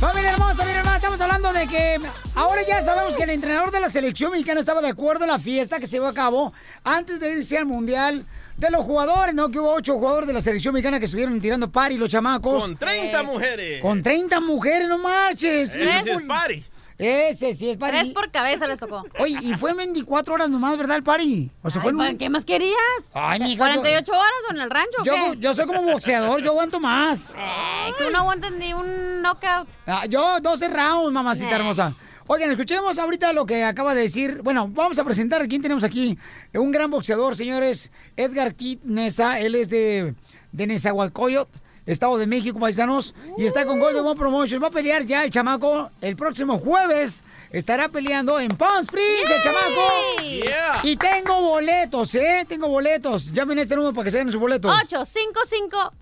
[0.00, 1.98] Familia hermosa, mira hermana, estamos hablando de que
[2.36, 5.40] ahora ya sabemos que el entrenador de la selección mexicana estaba de acuerdo en la
[5.40, 6.52] fiesta que se llevó a cabo
[6.84, 8.24] antes de irse al mundial
[8.56, 9.50] de los jugadores, ¿no?
[9.50, 12.62] Que hubo ocho jugadores de la selección mexicana que estuvieron tirando pari los chamacos.
[12.62, 13.82] Con 30 mujeres.
[13.82, 15.72] Con 30 mujeres, no marches.
[15.72, 16.64] Sí es party.
[16.98, 17.96] Ese sí es pari.
[17.96, 19.04] Tres por cabeza les tocó.
[19.20, 21.48] Oye, y fue en 24 horas nomás, ¿verdad, el pari?
[21.62, 22.74] O sea, Ay, fue en un- ¿pa- ¿Qué más querías?
[23.14, 25.36] Ay, yo- ¿48 horas o en el rancho o Yo, qué?
[25.38, 27.34] yo soy como boxeador, yo aguanto más.
[27.88, 29.68] Eh, tú no aguantas ni un knockout.
[29.86, 31.54] Ah, yo 12 rounds, mamacita Eh.
[31.56, 31.94] hermosa.
[32.26, 34.42] Oigan, escuchemos ahorita lo que acaba de decir.
[34.42, 36.18] Bueno, vamos a presentar a quién tenemos aquí.
[36.52, 37.90] Un gran boxeador, señores.
[38.16, 39.40] Edgar Kit Nesa.
[39.40, 40.14] Él es de,
[40.52, 41.58] de Nezahualcóyotl,
[41.88, 43.14] Estado de México, paisanos.
[43.38, 44.62] Y está con Golden One Promotions.
[44.62, 47.24] Va a pelear ya el chamaco el próximo jueves.
[47.50, 49.88] Estará peleando en Palm Springs, el chamaco.
[50.22, 50.80] Yeah.
[50.82, 52.44] Y tengo boletos, ¿eh?
[52.46, 53.32] Tengo boletos.
[53.32, 54.70] Llamen a este número para que se ganen sus boletos.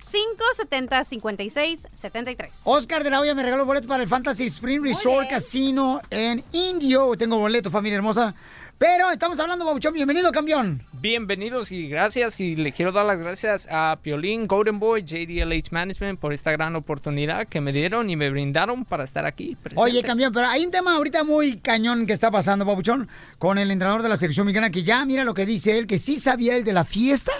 [0.02, 2.62] 855-570-5673.
[2.64, 7.12] Oscar de la Hoya me regaló boletos para el Fantasy Spring Resort Casino en Indio.
[7.16, 8.34] Tengo boletos, familia hermosa.
[8.78, 9.94] Pero estamos hablando, Babuchón.
[9.94, 10.82] Bienvenido, campeón.
[11.00, 16.20] Bienvenidos y gracias y le quiero dar las gracias a Piolín, Golden Boy, JDLH Management
[16.20, 19.56] por esta gran oportunidad que me dieron y me brindaron para estar aquí.
[19.56, 19.80] presente.
[19.80, 23.08] Oye, campeón, pero hay un tema ahorita muy cañón que está pasando, Babuchón,
[23.38, 25.98] con el entrenador de la selección mexicana que ya mira lo que dice él, que
[25.98, 27.32] sí sabía él de la fiesta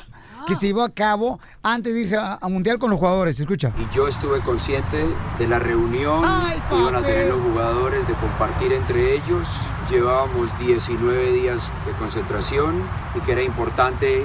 [0.47, 3.39] que se llevó a cabo antes de irse a, a Mundial con los jugadores.
[3.39, 3.73] Escucha.
[3.79, 5.05] Y yo estuve consciente
[5.39, 9.49] de la reunión Ay, que iban a tener los jugadores, de compartir entre ellos.
[9.91, 12.83] Llevábamos 19 días de concentración
[13.15, 14.25] y que era importante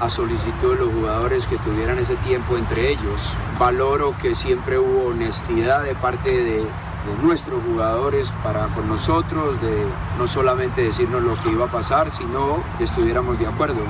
[0.00, 3.34] a solicitud de los jugadores que tuvieran ese tiempo entre ellos.
[3.58, 9.84] Valoro que siempre hubo honestidad de parte de, de nuestros jugadores para con nosotros, de
[10.18, 13.80] no solamente decirnos lo que iba a pasar, sino que estuviéramos de acuerdo.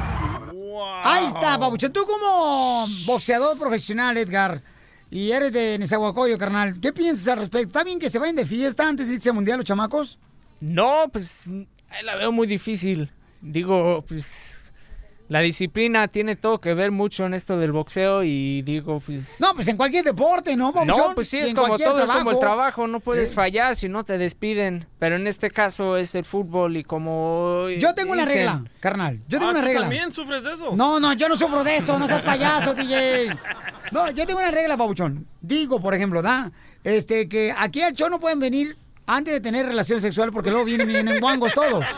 [0.85, 1.93] Ahí está, Babuchón.
[1.93, 4.63] Tú como boxeador profesional, Edgar,
[5.11, 7.69] y eres de Nezahualcóyotl, carnal, ¿qué piensas al respecto?
[7.69, 10.19] ¿Está bien que se vayan de fiesta antes de irse al Mundial los chamacos?
[10.61, 11.45] No, pues
[12.03, 13.11] la veo muy difícil.
[13.41, 14.56] Digo, pues
[15.29, 19.41] la disciplina tiene todo que ver mucho en esto del boxeo y digo, pues...
[19.41, 20.73] No, pues en cualquier deporte, ¿no?
[20.85, 22.41] No, pues sí, es en como cualquier todo, es como el trabajo.
[22.41, 23.35] trabajo, no puedes Eh.
[23.35, 27.67] fallar si no te despiden, pero en este caso es el fútbol y como...
[27.79, 29.21] Yo tengo una regla, carnal.
[29.29, 29.81] Yo tengo Ah, una ¿tú regla.
[29.83, 30.77] también sufres de eso?
[30.77, 33.29] No, no, yo no sufro de esto, no seas payaso, DJ.
[33.93, 35.27] No, yo tengo una regla, Babuchón.
[35.41, 36.53] Digo, por ejemplo, ¿da?
[36.85, 38.77] Este, que aquí al show no pueden venir
[39.09, 41.85] antes de tener relaciones sexuales porque luego vienen, vienen guangos todos.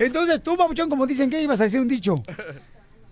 [0.00, 2.16] Entonces tú, Babuchón, como dicen que ibas a decir un dicho.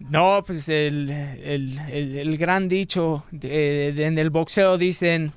[0.01, 5.33] No, pues el, el- el- el gran dicho de- de- en el boxeo dicen,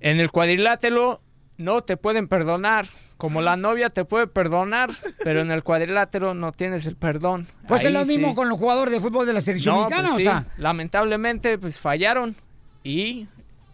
[0.00, 1.20] en el cuadrilátero
[1.56, 4.90] no te pueden perdonar, como la novia te puede perdonar,
[5.24, 7.46] pero en el cuadrilátero no tienes el perdón.
[7.66, 8.34] Pues es lo mismo sí.
[8.34, 10.46] con los jugadores de fútbol de la selección No, mexicana, pues o sea.
[10.56, 12.36] lamentablemente pues fallaron
[12.84, 13.26] y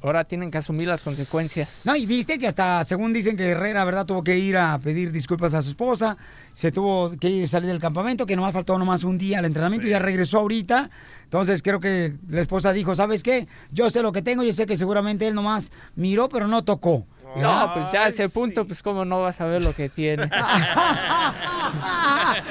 [0.04, 1.80] ahora tienen que asumir las consecuencias.
[1.84, 4.04] No, y viste que hasta, según dicen que Herrera, ¿verdad?
[4.04, 6.16] Tuvo que ir a pedir disculpas a su esposa,
[6.52, 9.86] se tuvo que ir salir del campamento, que nomás faltó nomás un día al entrenamiento
[9.86, 10.90] y ya regresó ahorita.
[11.24, 13.48] Entonces creo que la esposa dijo, ¿sabes qué?
[13.70, 17.06] Yo sé lo que tengo, yo sé que seguramente él nomás miró, pero no tocó.
[17.36, 20.30] No, pues ya a ese punto, pues cómo no vas a ver lo que tiene.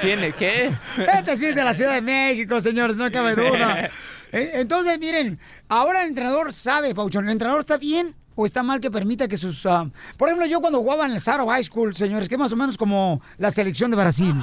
[0.02, 0.74] ¿Tiene qué?
[1.16, 3.90] Este sí es de la Ciudad de México, señores, no cabe duda.
[4.34, 5.38] Eh, Entonces, miren,
[5.68, 9.36] ahora el entrenador sabe, Pauchón, ¿el entrenador está bien o está mal que permita que
[9.36, 9.64] sus...
[9.66, 12.52] ah, Por ejemplo, yo cuando jugaba en el Saro High School, señores, que es más
[12.52, 14.34] o menos como la selección de Brasil.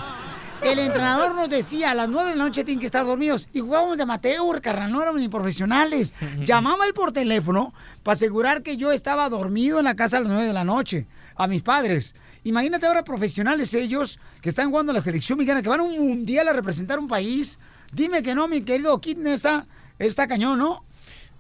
[0.62, 3.50] El entrenador nos decía, a las 9 de la noche tienen que estar dormidos.
[3.52, 6.14] Y jugábamos de amateur, carnal, no éramos ni profesionales.
[6.46, 10.30] Llamaba él por teléfono para asegurar que yo estaba dormido en la casa a las
[10.30, 12.14] 9 de la noche, a mis padres.
[12.44, 15.98] Imagínate ahora profesionales ellos que están jugando a la selección mexicana, que van a un
[15.98, 17.58] mundial a representar un país.
[17.92, 19.66] Dime que no, mi querido Kid Nessa,
[19.98, 20.84] está cañón, ¿no?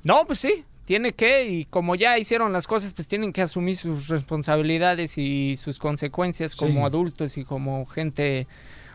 [0.03, 3.77] No, pues sí, tiene que, y como ya hicieron las cosas, pues tienen que asumir
[3.77, 6.85] sus responsabilidades y sus consecuencias como Sí.
[6.85, 8.47] adultos y como gente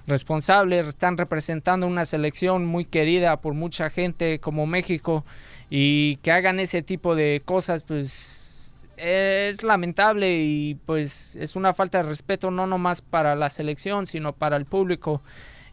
[0.07, 0.78] responsable.
[0.80, 5.24] Están representando una selección muy querida por mucha gente como México
[5.70, 11.98] y que hagan ese tipo de cosas, pues es lamentable y pues es una falta
[12.02, 15.22] de respeto no nomás para la selección, sino para el público.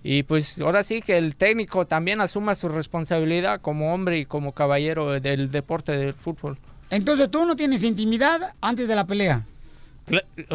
[0.03, 4.51] Y pues ahora sí que el técnico también asuma su responsabilidad como hombre y como
[4.51, 6.57] caballero del deporte del fútbol.
[6.89, 9.43] Entonces tú no tienes intimidad antes de la pelea.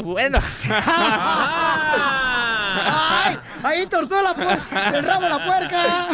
[0.04, 0.38] Bueno.
[2.80, 3.38] ¡Ay!
[3.62, 4.30] Ahí torzó la
[4.96, 6.08] el rabo la puerca.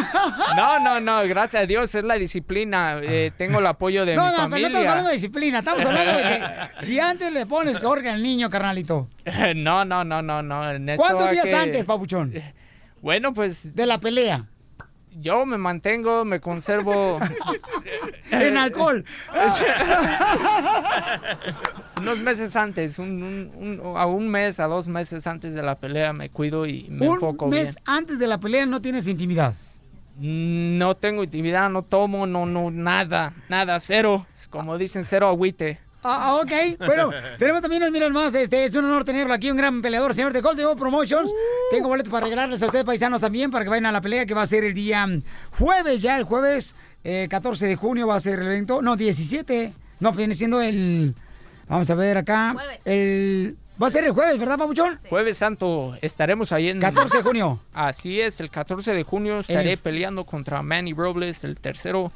[0.55, 2.99] No, no, no, gracias a Dios es la disciplina.
[3.03, 4.69] Eh, tengo el apoyo de No, mi no, pero familia.
[4.69, 6.41] no estamos hablando de disciplina, estamos hablando de que
[6.85, 9.07] si antes le pones orga al niño, carnalito.
[9.55, 10.71] No, no, no, no, no.
[10.71, 12.33] esto ¿Cuántos días que- antes, papuchón?
[13.05, 13.75] Bueno, pues.
[13.75, 14.45] De la pelea.
[15.21, 17.19] Yo me mantengo, me conservo.
[18.31, 19.05] En alcohol.
[22.01, 25.75] Unos meses antes, un, un- un- a un mes, a dos meses antes de la
[25.75, 27.83] pelea me cuido y me enfoco Un mes bien.
[27.85, 29.53] antes de la pelea no tienes intimidad.
[30.19, 34.25] No tengo intimidad, no tomo, no, no, nada, nada, cero.
[34.49, 35.77] Como dicen, cero agüite.
[36.07, 36.77] Ah, ah, ok.
[36.85, 40.33] Bueno, tenemos también, miren más, este es un honor tenerlo aquí, un gran peleador, señor
[40.33, 41.31] de Gold Devil Promotions.
[41.71, 44.35] Tengo boletos para regalarles a ustedes, paisanos, también, para que vayan a la pelea que
[44.35, 45.07] va a ser el día
[45.57, 48.83] jueves, ya el jueves eh, 14 de junio va a ser el evento.
[48.83, 49.73] No, 17.
[49.99, 51.15] No, viene siendo el...
[51.67, 52.55] Vamos a ver acá.
[52.85, 53.57] El...
[53.81, 54.95] Va a ser el jueves, ¿verdad, papuchón?
[55.09, 56.79] Jueves Santo, estaremos ahí en...
[56.79, 57.59] 14 de junio.
[57.73, 62.11] Así es, el 14 de junio estaré El- peleando contra Manny Robles, el tercero.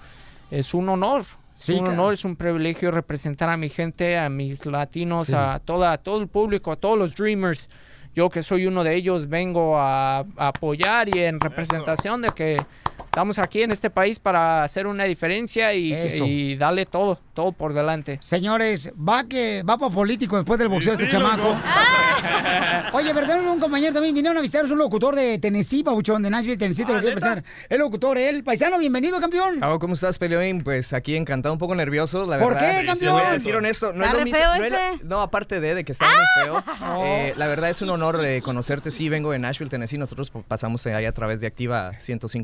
[0.51, 1.25] Es un honor.
[1.59, 5.33] Sí, es un honor, es un privilegio representar a mi gente, a mis latinos, Sí.
[5.35, 7.69] a toda, a todo el público, a todos los Dreamers.
[8.15, 12.57] Yo que soy uno de ellos vengo a, a apoyar y en representación de que
[13.05, 17.73] estamos aquí en este país para hacer una diferencia y, y darle todo, todo por
[17.73, 18.17] delante.
[18.21, 21.49] Señores, va que va para político después del boxeo Sí, este sí, chamaco.
[21.49, 21.57] loco.
[22.93, 26.29] Oye, tenemos un compañero también, vinieron a visitar, es un locutor de Tennessee, Pabuchón, de
[26.29, 27.43] Nashville, Tennessee, te lo quiero presentar.
[27.69, 29.59] El locutor, él, paisano, bienvenido, campeón.
[29.61, 30.63] Ah, ¿Cómo estás, Peleoín?
[30.63, 32.79] Pues aquí encantado, un poco nervioso, la ¿Por verdad.
[32.79, 33.13] qué, campeón?
[33.13, 34.39] Voy a decir honesto, no es ¿Está lo mismo.
[34.39, 35.05] no, este?
[35.05, 36.63] no, aparte de, de que está muy feo,
[37.05, 38.91] eh, la verdad es un honor eh, conocerte.
[38.91, 39.97] Sí, vengo de Nashville, Tennessee.
[39.97, 41.91] Nosotros pasamos ahí a través de Activa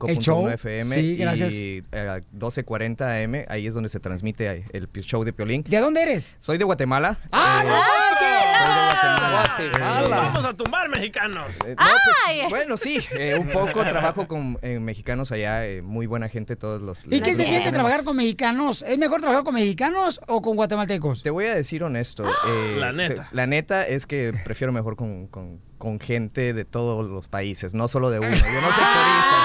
[0.07, 0.44] El show.
[0.49, 1.53] 105.1 FM Sí, gracias.
[1.53, 3.45] y eh, 1240 AM.
[3.47, 5.63] Ahí es donde se transmite el show de Piolín.
[5.67, 6.35] ¿De dónde eres?
[6.39, 7.17] Soy de Guatemala.
[7.31, 9.31] ¡Ah, Eh, no soy de Guatemala.
[9.35, 10.01] Guatemala.
[10.05, 11.51] Eh, Vamos a tumbar mexicanos.
[11.65, 16.05] eh, no, pues, bueno, sí, eh, un poco trabajo con eh, mexicanos allá, eh, muy
[16.07, 17.05] buena gente, todos los...
[17.09, 18.83] ¿Y qué se siente trabajar con mexicanos?
[18.87, 21.23] ¿Es mejor trabajar con mexicanos o con guatemaltecos?
[21.23, 22.25] Te voy a decir honesto.
[22.47, 23.27] eh, La neta.
[23.29, 27.73] te- la neta es que prefiero mejor con, con- con gente de todos los países,
[27.73, 28.29] no solo de uno.
[28.31, 29.35] Yo no sectorizo.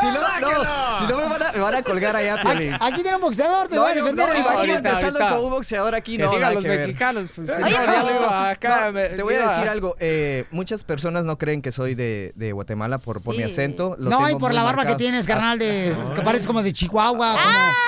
[0.00, 1.28] Si no, no, si no me
[1.68, 2.74] van a, a colgar allá, Piolín.
[2.74, 4.28] Aquí, aquí tiene un boxeador, te No, voy a defender.
[4.28, 5.30] no, imagínate ahorita.
[5.30, 8.50] con un boxeador aquí, Que no, digan nada los mexicanos, pues, Oye, no, ya iba
[8.50, 9.96] acá, no, me- te voy a decir algo.
[10.00, 13.50] eh, muchas personas no creen que soy de, de Guatemala por, por mi Sí.
[13.50, 13.96] acento.
[13.98, 17.36] lo No, y por la barba que tienes, carnal, de, que pareces como de Chihuahua,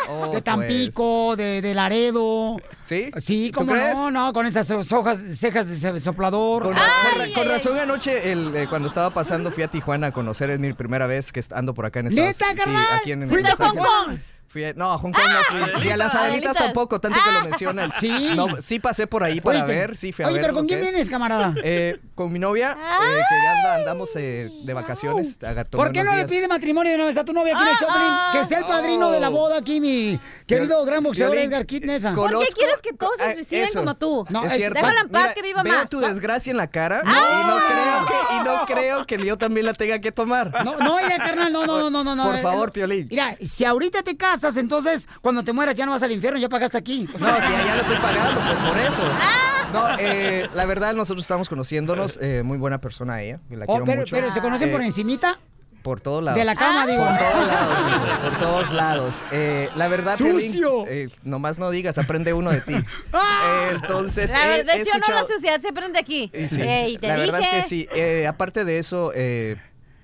[0.06, 2.56] como Oh, de Tampico, de, de Laredo.
[2.80, 3.10] ¿Sí?
[3.18, 6.62] Sí, ¿Tú como no, no, con esas hojas, cejas de soplador.
[6.64, 10.50] Con, con- con razón anoche, el, eh, cuando estaba pasando, fui a Tijuana a conocer,
[10.50, 12.84] es mi primera vez que ando por acá en Estados ¿Neta, carnal?
[13.00, 13.69] aquí en ¿Fuiste a Los Ángeles.
[13.70, 14.20] Hong Kong?
[14.52, 15.86] Fui a- no, a Hong Kong no fui.
[15.86, 17.90] Y a las Adelitas tampoco, tanto que lo mencionan.
[18.00, 18.32] Sí.
[18.34, 19.78] No, sí pasé por ahí para ¿Fuiste?
[19.78, 20.88] ver, sí fui a Oye, ver pero ¿con quién es.
[20.90, 21.54] vienes, camarada?
[21.62, 25.38] Eh, con mi novia, eh, que ya anda- andamos eh, de vacaciones.
[25.70, 27.76] ¿Por qué no le pide matrimonio de una vez a tu novia aquí en el
[27.76, 28.12] Choplin?
[28.32, 32.14] Que sea el padrino de la boda aquí, mi querido gran boxeador Violín, Edgar Kitnesa.
[32.14, 33.78] ¿Por qué quieres que todos se Ah, suiciden eso.
[33.80, 34.26] como tú?
[34.30, 34.74] No, es es- cierto.
[34.80, 35.88] Déjala en paz, Mira, que viva veo más.
[35.88, 37.12] tu desgracia en la cara No.
[37.12, 40.64] y, no creo que, y no creo que yo también la tenga que tomar.
[40.64, 42.24] No, no, mira, carnal, no, no, no, no, no, no.
[42.24, 43.06] Por eh, favor, Piolín.
[43.10, 46.48] Mira, si ahorita te casas, entonces cuando te mueras ya no vas al infierno, ya
[46.48, 47.08] pagaste aquí.
[47.18, 49.02] No, sí, ya lo estoy pagando, pues por eso.
[49.20, 49.68] Ah.
[49.72, 52.18] No, eh, la verdad, nosotros estamos conociéndonos.
[52.20, 53.40] eh, muy buena persona ella.
[53.50, 54.16] La Oh, quiero pero, mucho.
[54.16, 55.38] pero se conocen por Eh, encimita.
[55.82, 56.38] Por todos lados.
[56.38, 57.02] De la cama, digo.
[57.06, 59.24] Por todos lados, hijo, por todos lados.
[59.30, 60.84] Eh, la verdad, ¡Sucio!
[60.88, 62.74] eh, nomás no digas, aprende uno de ti.
[63.14, 66.30] Eh, entonces, La verdad, o no, la suciedad se prende aquí.
[66.48, 67.50] sí, Ey, te la verdad dije.
[67.56, 67.88] que sí.
[67.94, 69.56] Eh, aparte de eso, eh,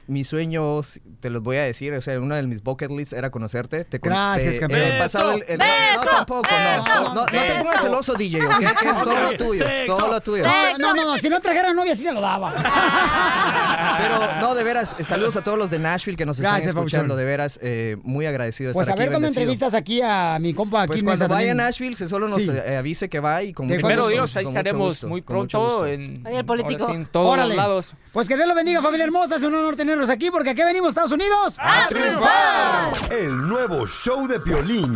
[0.06, 3.30] mis sueños, te los voy a decir, o sea, uno de mis bucket lists era
[3.30, 3.84] conocerte.
[3.84, 4.90] Te con- Gracias, te- campeón.
[4.96, 6.16] pasado el- el- no, no, ¡Beso!
[6.16, 6.84] tampoco, no.
[6.84, 7.02] ¡Beso!
[7.02, 7.82] No, no te pongas ¡Beso!
[7.82, 8.52] celoso, DJ, ¿ok?
[8.80, 9.96] Que es todo lo tuyo, Sexo.
[9.96, 10.44] todo lo tuyo.
[10.78, 12.54] No, no, no, si no trajera novia, sí se lo daba.
[13.98, 16.78] Pero no, de veras, eh, saludos a todos los de Nashville que nos Gracias, están
[16.78, 17.18] escuchando, Papuchón.
[17.18, 19.12] de veras, eh, muy agradecido de Pues a estar ver aquí.
[19.14, 19.42] cuando bendecido.
[19.42, 21.66] entrevistas aquí a mi compa Pues aquí cuando Nesa vaya a también.
[21.66, 22.50] Nashville, se solo nos Sí.
[22.52, 24.02] eh, avise que va y con mucho acuerdo.
[24.02, 25.86] gusto, Primero Dios, ahí con mucho estaremos gusto, muy con mucho pronto gusto.
[25.88, 26.82] en, Oye, el político.
[26.84, 27.48] ahora sí, en todos Órale.
[27.48, 27.94] los lados.
[28.12, 29.36] Pues que Dios lo bendiga, familia hermosa.
[29.36, 31.56] Es un honor tenerlo llámenos aquí porque aquí venimos, Estados Unidos.
[31.58, 32.92] ¡A triunfar!
[33.10, 34.94] El nuevo show de Piolín.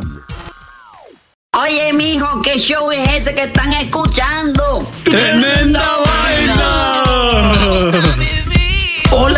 [1.57, 4.87] Oye, mijo, ¿qué show es ese que están escuchando?
[5.03, 7.03] ¡Tremenda vaina!